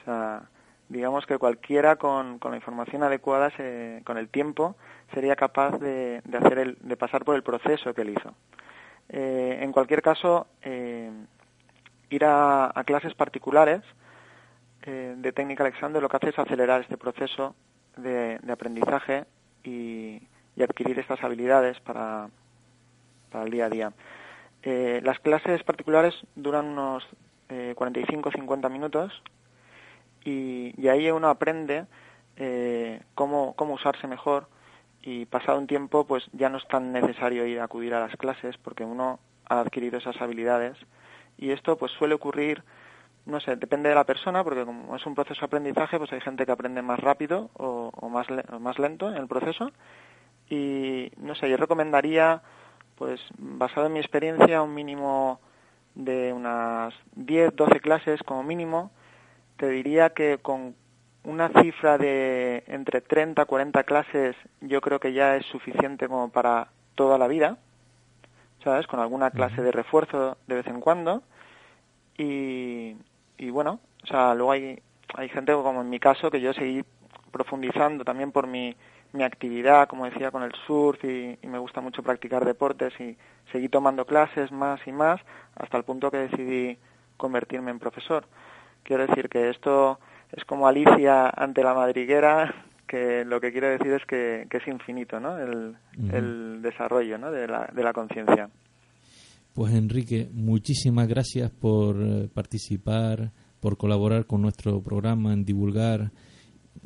O 0.00 0.04
sea, 0.04 0.42
digamos 0.88 1.26
que 1.26 1.36
cualquiera 1.36 1.96
con, 1.96 2.38
la 2.40 2.54
información 2.54 3.02
adecuada, 3.02 3.50
se, 3.56 4.02
con 4.04 4.18
el 4.18 4.28
tiempo, 4.28 4.76
sería 5.12 5.34
capaz 5.34 5.78
de, 5.80 6.22
hacer 6.40 6.58
el, 6.58 6.78
de 6.80 6.96
pasar 6.96 7.24
por 7.24 7.34
el 7.34 7.42
proceso 7.42 7.92
que 7.92 8.02
él 8.02 8.10
hizo. 8.10 8.34
Eh, 9.08 9.58
en 9.62 9.72
cualquier 9.72 10.00
caso, 10.00 10.46
eh, 10.62 11.10
ir 12.10 12.24
a, 12.24 12.70
a, 12.72 12.84
clases 12.84 13.14
particulares 13.14 13.82
eh, 14.82 15.14
de 15.16 15.32
técnica 15.32 15.64
Alexander 15.64 16.00
lo 16.00 16.08
que 16.08 16.18
hace 16.18 16.28
es 16.28 16.38
acelerar 16.38 16.82
este 16.82 16.96
proceso 16.96 17.56
de, 17.96 18.38
de 18.40 18.52
aprendizaje 18.52 19.24
y, 19.64 20.22
y, 20.54 20.62
adquirir 20.62 21.00
estas 21.00 21.24
habilidades 21.24 21.80
para, 21.80 22.28
para 23.32 23.44
el 23.44 23.50
día 23.50 23.66
a 23.66 23.70
día. 23.70 23.92
Eh, 24.68 25.00
las 25.04 25.20
clases 25.20 25.62
particulares 25.62 26.12
duran 26.34 26.66
unos 26.66 27.06
eh, 27.50 27.72
45-50 27.78 28.68
minutos 28.68 29.12
y, 30.24 30.88
ahí 30.88 31.08
uno 31.08 31.28
aprende 31.28 31.86
eh, 32.34 33.00
cómo, 33.14 33.54
cómo 33.54 33.74
usarse 33.74 34.08
mejor 34.08 34.48
y 35.02 35.24
pasado 35.26 35.58
un 35.58 35.68
tiempo 35.68 36.04
pues 36.04 36.24
ya 36.32 36.48
no 36.48 36.58
es 36.58 36.66
tan 36.66 36.90
necesario 36.90 37.46
ir 37.46 37.60
a 37.60 37.64
acudir 37.64 37.94
a 37.94 38.00
las 38.00 38.16
clases 38.16 38.58
porque 38.58 38.82
uno 38.82 39.20
ha 39.48 39.60
adquirido 39.60 39.98
esas 39.98 40.20
habilidades 40.20 40.76
y 41.38 41.52
esto 41.52 41.78
pues 41.78 41.92
suele 41.92 42.16
ocurrir 42.16 42.64
no 43.24 43.38
sé, 43.38 43.54
depende 43.54 43.88
de 43.88 43.94
la 43.94 44.04
persona, 44.04 44.42
porque 44.42 44.64
como 44.64 44.96
es 44.96 45.06
un 45.06 45.14
proceso 45.14 45.40
de 45.40 45.46
aprendizaje, 45.46 45.98
pues 45.98 46.12
hay 46.12 46.20
gente 46.20 46.46
que 46.46 46.52
aprende 46.52 46.80
más 46.82 46.98
rápido 47.00 47.50
o, 47.54 47.90
o 47.92 48.08
más, 48.08 48.26
o 48.52 48.60
más 48.60 48.78
lento 48.78 49.10
en 49.10 49.16
el 49.16 49.26
proceso. 49.26 49.72
Y 50.48 51.10
no 51.16 51.34
sé, 51.34 51.50
yo 51.50 51.56
recomendaría 51.56 52.40
pues 52.96 53.20
basado 53.38 53.86
en 53.86 53.94
mi 53.94 54.00
experiencia, 54.00 54.62
un 54.62 54.74
mínimo 54.74 55.40
de 55.94 56.32
unas 56.32 56.94
10, 57.14 57.54
12 57.54 57.80
clases 57.80 58.22
como 58.22 58.42
mínimo, 58.42 58.90
te 59.56 59.68
diría 59.68 60.10
que 60.10 60.38
con 60.38 60.74
una 61.24 61.48
cifra 61.60 61.98
de 61.98 62.64
entre 62.66 63.00
30 63.00 63.42
y 63.42 63.46
40 63.46 63.82
clases 63.84 64.36
yo 64.60 64.80
creo 64.80 65.00
que 65.00 65.12
ya 65.12 65.36
es 65.36 65.46
suficiente 65.46 66.08
como 66.08 66.30
para 66.30 66.68
toda 66.94 67.18
la 67.18 67.26
vida. 67.26 67.58
¿sabes? 68.66 68.88
Con 68.88 68.98
alguna 68.98 69.30
clase 69.30 69.62
de 69.62 69.70
refuerzo 69.70 70.36
de 70.48 70.56
vez 70.56 70.66
en 70.66 70.80
cuando. 70.80 71.22
Y, 72.18 72.96
y 73.38 73.50
bueno, 73.50 73.78
o 74.02 74.06
sea, 74.06 74.34
luego 74.34 74.50
hay, 74.50 74.82
hay 75.14 75.28
gente 75.28 75.52
como 75.52 75.82
en 75.82 75.88
mi 75.88 76.00
caso 76.00 76.32
que 76.32 76.40
yo 76.40 76.52
seguí 76.52 76.82
profundizando 77.30 78.04
también 78.04 78.32
por 78.32 78.48
mi, 78.48 78.74
mi 79.12 79.22
actividad, 79.22 79.88
como 79.88 80.04
decía, 80.04 80.30
con 80.30 80.42
el 80.42 80.52
surf 80.66 81.02
y, 81.04 81.38
me 81.46 81.58
gusta 81.58 81.80
mucho 81.80 82.02
practicar 82.02 82.44
deportes 82.44 82.92
y 83.00 83.16
seguí 83.52 83.68
tomando 83.68 84.04
clases 84.04 84.52
más 84.52 84.80
y 84.86 84.92
más 84.92 85.20
hasta 85.54 85.76
el 85.76 85.84
punto 85.84 86.10
que 86.10 86.28
decidí 86.28 86.78
convertirme 87.16 87.70
en 87.70 87.78
profesor. 87.78 88.26
Quiero 88.82 89.06
decir 89.06 89.28
que 89.28 89.50
esto 89.50 89.98
es 90.32 90.44
como 90.44 90.68
Alicia 90.68 91.28
ante 91.28 91.62
la 91.62 91.74
madriguera, 91.74 92.54
que 92.86 93.24
lo 93.24 93.40
que 93.40 93.52
quiero 93.52 93.68
decir 93.68 93.92
es 93.92 94.04
que, 94.06 94.46
es 94.50 94.68
infinito, 94.68 95.18
¿no? 95.18 95.38
El, 95.38 95.76
el 96.12 96.62
desarrollo 96.62 97.18
¿no? 97.18 97.30
de 97.30 97.48
la, 97.48 97.68
de 97.72 97.82
la 97.82 97.92
conciencia. 97.92 98.48
Pues 99.56 99.72
Enrique, 99.72 100.28
muchísimas 100.34 101.08
gracias 101.08 101.50
por 101.50 101.96
eh, 101.98 102.28
participar, 102.32 103.32
por 103.58 103.78
colaborar 103.78 104.26
con 104.26 104.42
nuestro 104.42 104.82
programa 104.82 105.32
en 105.32 105.46
divulgar 105.46 106.12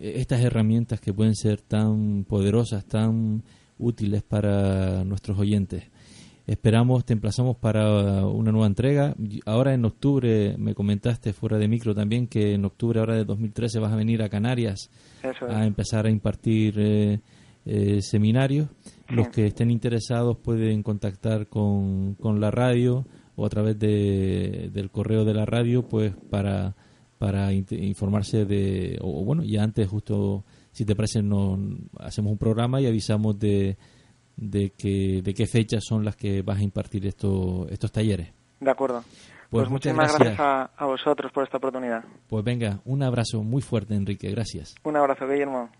estas 0.01 0.41
herramientas 0.41 1.01
que 1.01 1.13
pueden 1.13 1.35
ser 1.35 1.61
tan 1.61 2.25
poderosas, 2.25 2.85
tan 2.87 3.43
útiles 3.79 4.23
para 4.23 5.05
nuestros 5.05 5.39
oyentes. 5.39 5.85
Esperamos, 6.47 7.05
te 7.05 7.13
emplazamos 7.13 7.57
para 7.57 8.27
una 8.27 8.51
nueva 8.51 8.67
entrega. 8.67 9.15
Ahora 9.47 9.73
en 9.73 9.85
octubre, 9.85 10.57
me 10.59 10.75
comentaste 10.75 11.33
fuera 11.33 11.59
de 11.59 11.69
micro 11.69 11.95
también 11.95 12.27
que 12.27 12.55
en 12.55 12.65
octubre 12.65 12.99
ahora 12.99 13.15
de 13.15 13.25
2013 13.25 13.79
vas 13.79 13.93
a 13.93 13.97
venir 13.97 14.23
a 14.23 14.29
Canarias 14.29 14.91
a 15.49 15.65
empezar 15.65 16.07
a 16.07 16.11
impartir 16.11 16.75
eh, 16.79 17.21
eh, 17.67 18.03
seminarios. 18.03 18.69
Los 19.09 19.29
que 19.29 19.47
estén 19.47 19.71
interesados 19.71 20.39
pueden 20.39 20.83
contactar 20.83 21.47
con, 21.47 22.15
con 22.15 22.41
la 22.41 22.51
radio 22.51 23.07
o 23.37 23.47
a 23.47 23.49
través 23.49 23.79
de, 23.79 24.71
del 24.73 24.91
correo 24.91 25.25
de 25.25 25.35
la 25.35 25.47
radio 25.47 25.87
pues 25.87 26.15
para, 26.31 26.75
para 27.21 27.53
informarse 27.53 28.47
de, 28.47 28.99
o 29.03 29.23
bueno, 29.25 29.45
ya 29.45 29.63
antes 29.63 29.87
justo, 29.87 30.43
si 30.73 30.87
te 30.87 30.97
parece, 30.97 31.23
nos 31.23 31.61
hacemos 31.99 32.33
un 32.33 32.39
programa 32.39 32.81
y 32.81 32.87
avisamos 32.87 33.39
de 33.39 33.77
de, 34.41 34.71
que, 34.71 35.21
de 35.23 35.35
qué 35.35 35.47
fechas 35.47 35.85
son 35.87 36.05
las 36.05 36.17
que 36.17 36.43
vas 36.43 36.59
a 36.59 36.63
impartir 36.63 37.07
esto, 37.07 37.67
estos 37.71 37.93
talleres. 37.93 38.33
De 38.59 38.71
acuerdo. 38.71 39.05
Pues, 39.51 39.63
pues 39.65 39.71
muchas 39.71 39.95
gracias, 39.95 40.39
a, 40.39 40.71
a, 40.77 40.87
vosotros 40.87 41.33
por 41.33 41.45
esta 41.45 41.59
oportunidad. 41.59 42.05
Pues 42.29 42.45
venga, 42.45 42.81
un 42.85 43.03
abrazo 43.03 43.43
muy 43.43 43.63
fuerte, 43.63 43.95
Enrique. 43.95 44.31
Gracias. 44.31 44.75
Un 44.85 44.97
abrazo, 44.97 45.27
Guillermo. 45.27 45.71